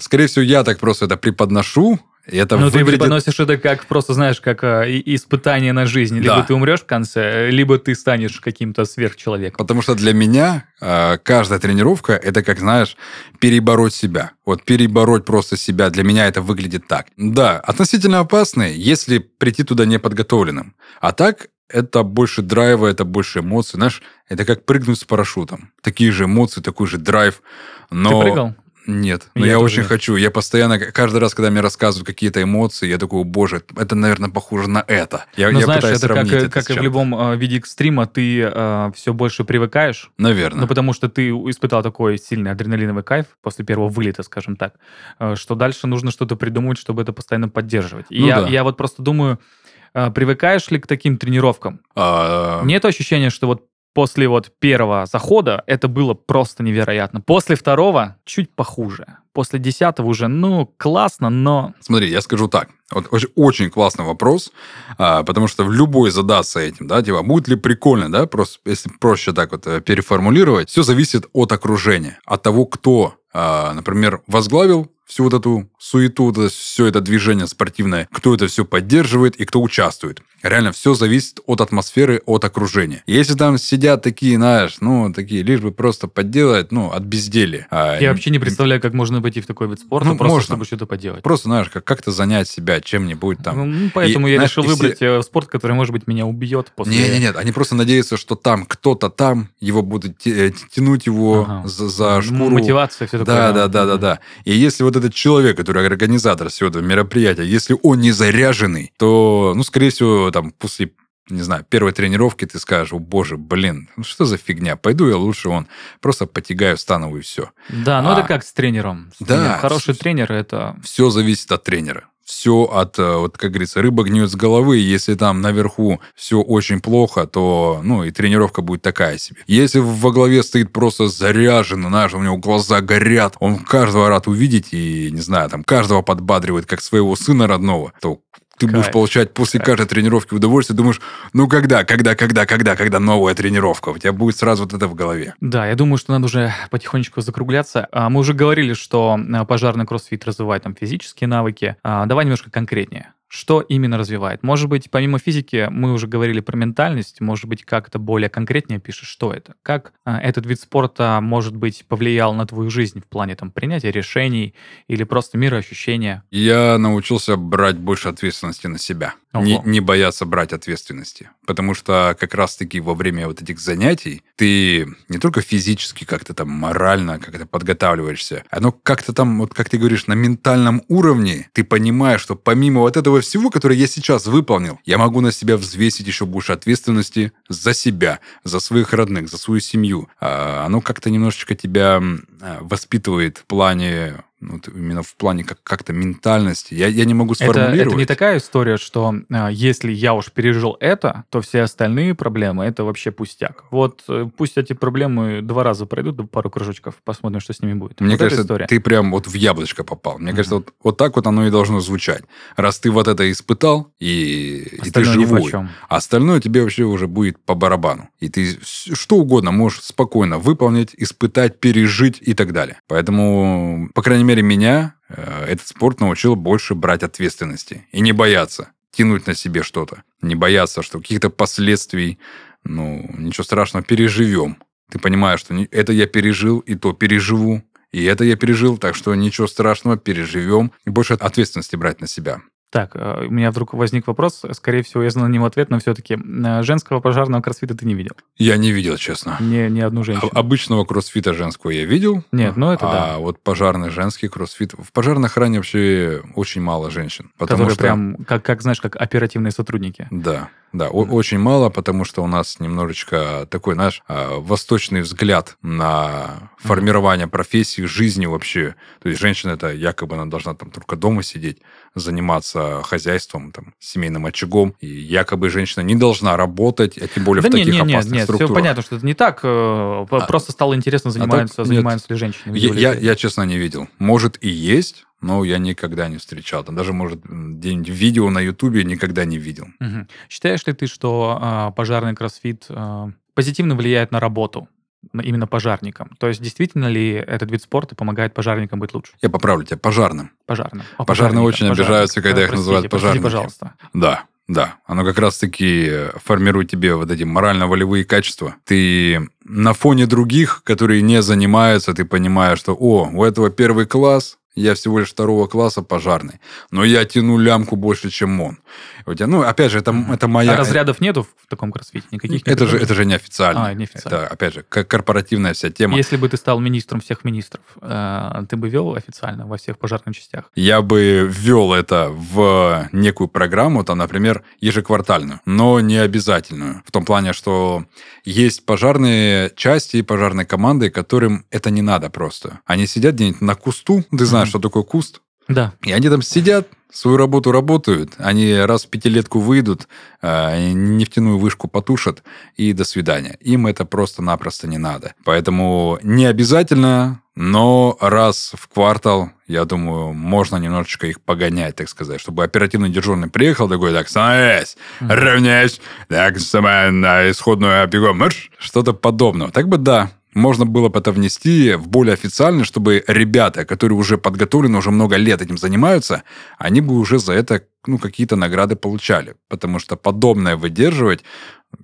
[0.00, 2.86] Скорее всего, я так просто это преподношу, и это ну, выглядит...
[2.86, 6.16] ты преподносишь это как просто, знаешь, как а, испытание на жизнь.
[6.18, 6.42] Либо да.
[6.42, 9.58] ты умрешь в конце, либо ты станешь каким-то сверхчеловеком.
[9.58, 12.96] Потому что для меня а, каждая тренировка– это, как, знаешь,
[13.40, 14.32] перебороть себя.
[14.46, 17.08] Вот перебороть просто себя, для меня это выглядит так.
[17.18, 20.74] Да, относительно опасные, если прийти туда неподготовленным.
[21.02, 23.76] А так, это больше драйва, это больше эмоций.
[23.76, 25.70] Знаешь, это как прыгнуть с парашютом.
[25.82, 27.42] Такие же эмоции, такой же драйв.
[27.90, 28.10] Но...
[28.10, 28.54] Ты прыгал?
[28.86, 29.86] Нет, но я, я очень нет.
[29.86, 30.16] хочу.
[30.16, 34.68] Я постоянно, каждый раз, когда мне рассказывают какие-то эмоции, я такой, боже, это, наверное, похоже
[34.68, 35.24] на это.
[35.36, 38.42] Я, ну, я знаешь, это как, это как и в любом э, виде экстрима, ты
[38.42, 40.10] э, все больше привыкаешь.
[40.18, 40.62] Наверное.
[40.62, 44.74] Ну, потому что ты испытал такой сильный адреналиновый кайф после первого вылета, скажем так,
[45.18, 48.06] э, что дальше нужно что-то придумать, чтобы это постоянно поддерживать.
[48.10, 48.48] И ну, я, да.
[48.48, 49.63] я вот просто думаю, э,
[49.94, 51.80] привыкаешь ли к таким тренировкам?
[51.94, 52.62] А...
[52.64, 57.20] Нет ощущения, что вот после вот первого захода это было просто невероятно.
[57.20, 59.06] После второго чуть похуже.
[59.32, 61.72] После десятого уже, ну, классно, но...
[61.80, 62.68] Смотри, я скажу так.
[62.92, 64.52] Вот очень, очень классный вопрос,
[64.98, 68.90] а, потому что в любой задаться этим, да, типа, будет ли прикольно, да, просто, если
[69.00, 74.92] проще так вот э, переформулировать, все зависит от окружения, от того, кто, а, например, возглавил
[75.06, 79.44] всю вот эту суету, вот это, все это движение спортивное, кто это все поддерживает и
[79.44, 80.22] кто участвует.
[80.42, 83.02] Реально все зависит от атмосферы, от окружения.
[83.06, 87.66] Если там сидят такие, знаешь, ну, такие, лишь бы просто подделать, ну, от безделия.
[87.70, 90.46] А, Я вообще не представляю, как можно пойти в такой вид спорта, ну, просто можно.
[90.46, 91.22] чтобы что-то поделать.
[91.22, 93.56] Просто, знаешь, как- как-то занять себя чем-нибудь там.
[93.56, 95.20] Ну, ну поэтому и, я знаешь, решил выбрать все...
[95.20, 96.94] Э, спорт, который, может быть, меня убьет после...
[96.94, 101.46] Нет, нет, нет, они просто надеются, что там кто-то там, его будут э, тянуть его
[101.48, 101.68] ага.
[101.68, 102.50] за, за шкуру.
[102.50, 103.34] Мотивация, все такое.
[103.34, 104.20] Да, да, да, да, да.
[104.44, 109.52] И если вот этот человек, который организатор всего этого мероприятия, если он не заряженный, то,
[109.54, 110.92] ну, скорее всего, там, после
[111.30, 115.16] не знаю, первой тренировки ты скажешь, о боже, блин, ну что за фигня, пойду я
[115.16, 115.68] лучше он
[116.00, 117.50] просто потягаю, стану и все.
[117.70, 119.10] Да, ну а, это как с тренером.
[119.16, 119.36] С да.
[119.36, 119.58] Тренером.
[119.60, 120.76] Хороший тренер это...
[120.82, 122.08] Все зависит от тренера.
[122.24, 124.78] Все от, э, вот как говорится, рыба гниет с головы.
[124.78, 129.40] Если там наверху все очень плохо, то, ну, и тренировка будет такая себе.
[129.46, 134.68] Если во главе стоит просто заряженный, знаешь, у него глаза горят, он каждого рад увидеть
[134.72, 138.20] и, не знаю, там, каждого подбадривает, как своего сына родного, то
[138.58, 138.72] ты Кайф.
[138.72, 139.78] будешь получать после Кайф.
[139.78, 141.00] каждой тренировки удовольствие, думаешь,
[141.32, 143.90] ну когда, когда, когда, когда, когда новая тренировка?
[143.90, 145.34] У тебя будет сразу вот это в голове.
[145.40, 147.88] Да, я думаю, что надо уже потихонечку закругляться.
[147.92, 151.76] А, мы уже говорили, что а, пожарный кроссфит развивает там физические навыки.
[151.82, 153.12] А, давай немножко конкретнее.
[153.34, 154.44] Что именно развивает?
[154.44, 159.08] Может быть, помимо физики, мы уже говорили про ментальность, может быть, как-то более конкретнее пишешь,
[159.08, 159.54] что это?
[159.62, 163.90] Как э, этот вид спорта, может быть, повлиял на твою жизнь в плане там принятия
[163.90, 164.54] решений
[164.86, 166.22] или просто мироощущения?
[166.30, 169.14] Я научился брать больше ответственности на себя.
[169.34, 171.30] Не, не бояться брать ответственности.
[171.46, 176.48] Потому что как раз-таки во время вот этих занятий ты не только физически как-то там
[176.50, 182.20] морально как-то подготавливаешься, оно как-то там, вот как ты говоришь, на ментальном уровне ты понимаешь,
[182.20, 186.26] что помимо вот этого всего, которое я сейчас выполнил, я могу на себя взвесить еще
[186.26, 190.08] больше ответственности за себя, за своих родных, за свою семью.
[190.20, 192.02] А, оно как-то немножечко тебя
[192.40, 196.74] а, воспитывает в плане вот именно в плане как- как-то ментальности.
[196.74, 197.80] Я, я не могу сформулировать.
[197.80, 202.14] Это, это не такая история, что э, если я уж пережил это, то все остальные
[202.14, 203.64] проблемы это вообще пустяк.
[203.70, 208.00] Вот э, пусть эти проблемы два раза пройдут, пару кружочков, посмотрим, что с ними будет.
[208.00, 208.66] Мне вот кажется, история.
[208.66, 210.18] ты прям вот в яблочко попал.
[210.18, 210.36] Мне uh-huh.
[210.36, 212.24] кажется, вот, вот так вот оно и должно звучать.
[212.56, 217.38] Раз ты вот это испытал, и, и ты живой, а остальное тебе вообще уже будет
[217.44, 218.08] по барабану.
[218.20, 222.80] И ты что угодно можешь спокойно выполнить, испытать, пережить и так далее.
[222.88, 228.12] Поэтому, по крайней мере, мере, меня э, этот спорт научил больше брать ответственности и не
[228.12, 230.04] бояться тянуть на себе что-то.
[230.22, 232.18] Не бояться, что каких-то последствий,
[232.62, 234.58] ну, ничего страшного, переживем.
[234.90, 239.14] Ты понимаешь, что это я пережил, и то переживу, и это я пережил, так что
[239.14, 240.72] ничего страшного, переживем.
[240.84, 242.42] И больше ответственности брать на себя.
[242.74, 244.42] Так, э, у меня вдруг возник вопрос.
[244.50, 247.94] Скорее всего, я знаю на него ответ, но все-таки э, женского пожарного кроссфита ты не
[247.94, 248.16] видел?
[248.36, 249.36] Я не видел, честно.
[249.38, 250.28] Ни, ни одну женщину.
[250.34, 252.24] Обычного кроссфита женского я видел.
[252.32, 253.14] Нет, ну это а да.
[253.14, 254.72] А вот пожарный женский кроссфит...
[254.76, 257.30] В пожарной охране вообще очень мало женщин.
[257.38, 257.78] Которые что...
[257.78, 260.08] прям, как, как, знаешь, как оперативные сотрудники.
[260.10, 261.10] Да, да, mm-hmm.
[261.10, 267.82] очень мало, потому что у нас немножечко такой, знаешь, а, восточный взгляд на формирование профессии,
[267.82, 268.74] жизни вообще.
[269.00, 271.58] То есть женщина это якобы она должна там только дома сидеть,
[271.94, 274.74] заниматься хозяйством, там, семейным очагом.
[274.80, 278.14] И якобы женщина не должна работать, а тем более да в нет, таких нет, опасных
[278.14, 278.50] нет, структурах.
[278.50, 279.40] Все понятно, что это не так.
[279.44, 282.56] Э, а, просто стало интересно, занимаются, а так, занимаются ли женщины.
[282.56, 283.86] Я, я, я, честно, не видел.
[284.00, 286.64] Может и есть, но я никогда не встречал.
[286.64, 289.68] Там даже, может, где-нибудь видео на Ютубе никогда не видел.
[289.80, 290.06] Угу.
[290.28, 294.68] Считаешь ли ты, что э, пожарный кроссфит э, позитивно влияет на работу?
[295.12, 296.16] именно пожарникам.
[296.18, 299.12] То есть действительно ли этот вид спорта помогает пожарникам быть лучше?
[299.20, 300.30] Я поправлю тебя, пожарным.
[300.46, 300.82] Пожарным.
[300.96, 303.22] О, Пожарные очень обижаются, когда их называют пожарными.
[303.22, 303.74] пожалуйста.
[303.92, 308.56] Да, да, оно как раз-таки формирует тебе вот эти морально-волевые качества.
[308.64, 314.38] Ты на фоне других, которые не занимаются, ты понимаешь, что, о, у этого первый класс,
[314.56, 316.40] я всего лишь второго класса пожарный,
[316.70, 318.58] но я тяну лямку больше, чем он.
[319.06, 320.14] У тебя, ну, опять же, это, mm-hmm.
[320.14, 320.54] это моя...
[320.54, 322.06] А разрядов нету в таком кроссфите?
[322.10, 323.66] Никаких это же, это же неофициально.
[323.66, 324.16] А, неофициально.
[324.16, 325.96] Это, опять же, корпоративная вся тема.
[325.96, 330.16] Если бы ты стал министром всех министров, э, ты бы вел официально во всех пожарных
[330.16, 330.50] частях?
[330.54, 336.82] Я бы ввел это в некую программу, там, например, ежеквартальную, но не обязательную.
[336.86, 337.84] В том плане, что
[338.24, 342.60] есть пожарные части и пожарные команды, которым это не надо просто.
[342.64, 344.50] Они сидят где-нибудь на кусту, ты знаешь, mm-hmm.
[344.50, 345.20] что такое куст?
[345.48, 345.72] Да.
[345.82, 349.88] И они там сидят, свою работу работают, они раз в пятилетку выйдут,
[350.22, 352.22] э, нефтяную вышку потушат,
[352.56, 353.36] и до свидания.
[353.40, 355.14] Им это просто-напросто не надо.
[355.24, 362.20] Поэтому не обязательно, но раз в квартал, я думаю, можно немножечко их погонять, так сказать,
[362.20, 368.92] чтобы оперативный дежурный приехал такой, так, становись, равняйся, так, самое на исходную бегом, марш, что-то
[368.92, 369.50] подобного.
[369.50, 374.18] Так бы да, можно было бы это внести в более официально, чтобы ребята, которые уже
[374.18, 376.22] подготовлены, уже много лет этим занимаются,
[376.58, 379.34] они бы уже за это ну, какие-то награды получали.
[379.48, 381.24] Потому что подобное выдерживать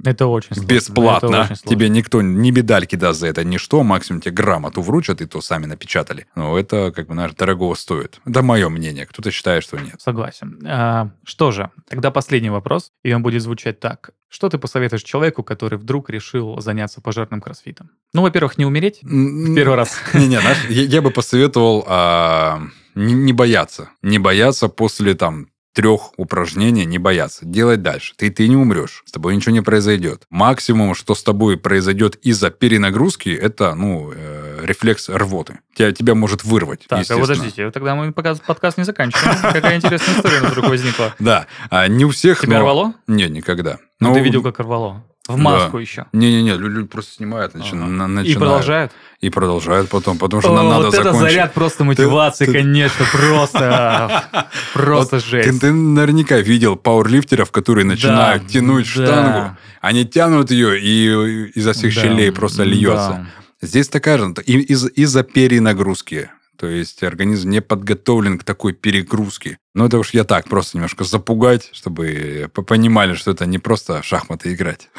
[0.05, 0.69] это очень сложно.
[0.69, 1.27] Бесплатно.
[1.27, 1.71] Это очень сложно.
[1.71, 3.83] Тебе никто ни медальки даст за это, ни что.
[3.83, 6.27] Максимум тебе грамоту вручат, и то сами напечатали.
[6.35, 8.21] Но это, как бы, знаешь, дорого стоит.
[8.25, 9.07] Это мое мнение.
[9.07, 10.01] Кто-то считает, что нет.
[10.01, 10.61] Согласен.
[10.67, 14.11] А, что же, тогда последний вопрос, и он будет звучать так.
[14.29, 17.91] Что ты посоветуешь человеку, который вдруг решил заняться пожарным кроссфитом?
[18.13, 19.97] Ну, во-первых, не умереть в первый раз.
[20.15, 22.63] Не-не, я бы посоветовал а,
[22.95, 23.91] не бояться.
[24.03, 27.45] Не бояться после там трех упражнений не бояться.
[27.45, 28.15] Делать дальше.
[28.17, 29.03] Ты, ты не умрешь.
[29.07, 30.25] С тобой ничего не произойдет.
[30.31, 35.61] Максимум, что с тобой произойдет из-за перенагрузки, это, ну, э, рефлекс рвоты.
[35.75, 39.37] Тебя, тебя может вырвать, Так, а подождите, тогда мы подкаст не заканчиваем.
[39.41, 41.15] Какая интересная история вдруг возникла.
[41.19, 41.47] Да.
[41.71, 42.95] А не у всех, Тебя рвало?
[43.07, 43.79] Нет, никогда.
[44.01, 45.05] Ну, ты видел, как рвало.
[45.29, 45.81] В маску да.
[45.81, 46.07] еще.
[46.13, 47.87] Не-не-не, люди просто снимают, начи- ага.
[48.07, 48.29] начинают.
[48.29, 48.93] И продолжают?
[49.21, 51.21] И продолжают потом, потому что О, нам надо вот закончить.
[51.21, 53.17] это заряд просто мотивации, ты, конечно, ты...
[53.17, 54.25] просто,
[54.73, 55.51] просто вот жесть.
[55.51, 59.07] Ты, ты наверняка видел пауэрлифтеров, которые начинают да, тянуть да.
[59.07, 63.27] штангу, они тянут ее, и изо всех да, щелей просто льется.
[63.61, 63.67] Да.
[63.67, 66.31] Здесь такая же, из- из-за перенагрузки.
[66.57, 69.59] То есть организм не подготовлен к такой перегрузке.
[69.73, 74.53] Ну, это уж я так, просто немножко запугать, чтобы понимали, что это не просто шахматы
[74.53, 74.89] играть.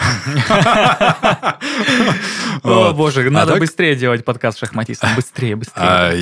[2.63, 5.13] О, боже, а надо быстрее делать подкаст шахматистам.
[5.15, 5.83] Быстрее, быстрее.
[5.83, 6.13] А,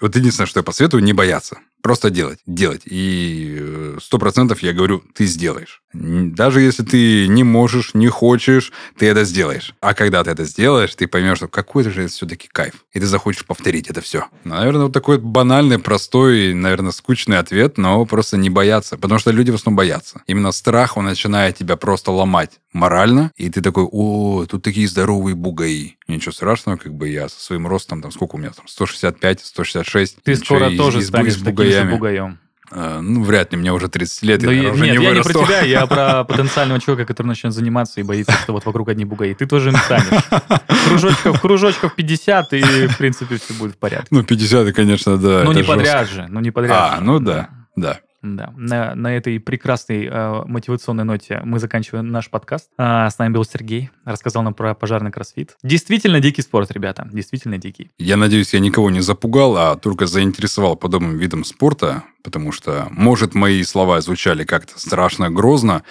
[0.00, 1.58] вот единственное, что я посоветую, не бояться.
[1.82, 2.82] Просто делать, делать.
[2.84, 5.82] И э, сто процентов я говорю, ты сделаешь.
[5.94, 9.74] Даже если ты не можешь, не хочешь, ты это сделаешь.
[9.80, 12.74] А когда ты это сделаешь, ты поймешь, что какой-то же это все-таки кайф.
[12.92, 14.26] И ты захочешь повторить это все.
[14.44, 18.96] Наверное, вот такой банальный, простой, наверное, скучный ответ, но но просто не бояться.
[18.96, 20.22] Потому что люди в основном боятся.
[20.26, 25.34] Именно страх, он начинает тебя просто ломать морально, и ты такой, о, тут такие здоровые
[25.34, 25.96] бугаи.
[26.06, 30.22] Ничего страшного, как бы я со своим ростом, там, сколько у меня там, 165, 166.
[30.22, 32.38] Ты скоро тоже станешь таким же бугаем.
[32.72, 35.32] А, ну, вряд ли, мне уже 30 лет, да я уже Нет, не я вырасту.
[35.32, 38.88] не про тебя, я про потенциального человека, который начнет заниматься и боится, что вот вокруг
[38.88, 39.34] одни бугаи.
[39.34, 40.06] Ты тоже им станешь.
[40.86, 44.06] Кружочков, кружочков 50, и, в принципе, все будет в порядке.
[44.12, 45.42] Ну, 50, конечно, да.
[45.44, 46.98] Ну, не подряд же, ну, не подряд.
[46.98, 47.48] А, ну да.
[47.80, 48.00] Да.
[48.22, 52.68] Да, на, на этой прекрасной э, мотивационной ноте мы заканчиваем наш подкаст.
[52.76, 55.56] А, с нами был Сергей, рассказал нам про пожарный кроссфит.
[55.62, 57.90] Действительно дикий спорт, ребята, действительно дикий.
[57.98, 63.34] Я надеюсь, я никого не запугал, а только заинтересовал подобным видом спорта, потому что, может,
[63.34, 65.82] мои слова звучали как-то страшно, грозно,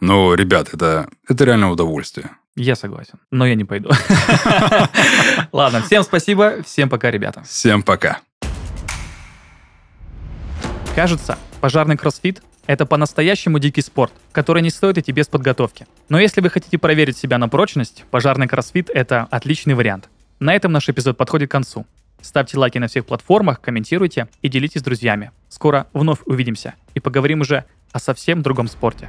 [0.00, 2.32] но, ребят, это, это реально удовольствие.
[2.54, 3.88] Я согласен, но я не пойду.
[5.52, 7.44] Ладно, всем спасибо, всем пока, ребята.
[7.44, 8.20] Всем пока.
[10.98, 15.86] Кажется, пожарный кроссфит– это по-настоящему дикий спорт, который не стоит идти без подготовки.
[16.08, 20.08] Но если вы хотите проверить себя на прочность, пожарный кроссфит– это отличный вариант.
[20.40, 21.86] На этом наш эпизод подходит к концу.
[22.20, 25.30] Ставьте лайки на всех платформах, комментируйте и делитесь с друзьями.
[25.48, 29.08] Скоро вновь увидимся и поговорим уже о совсем другом спорте.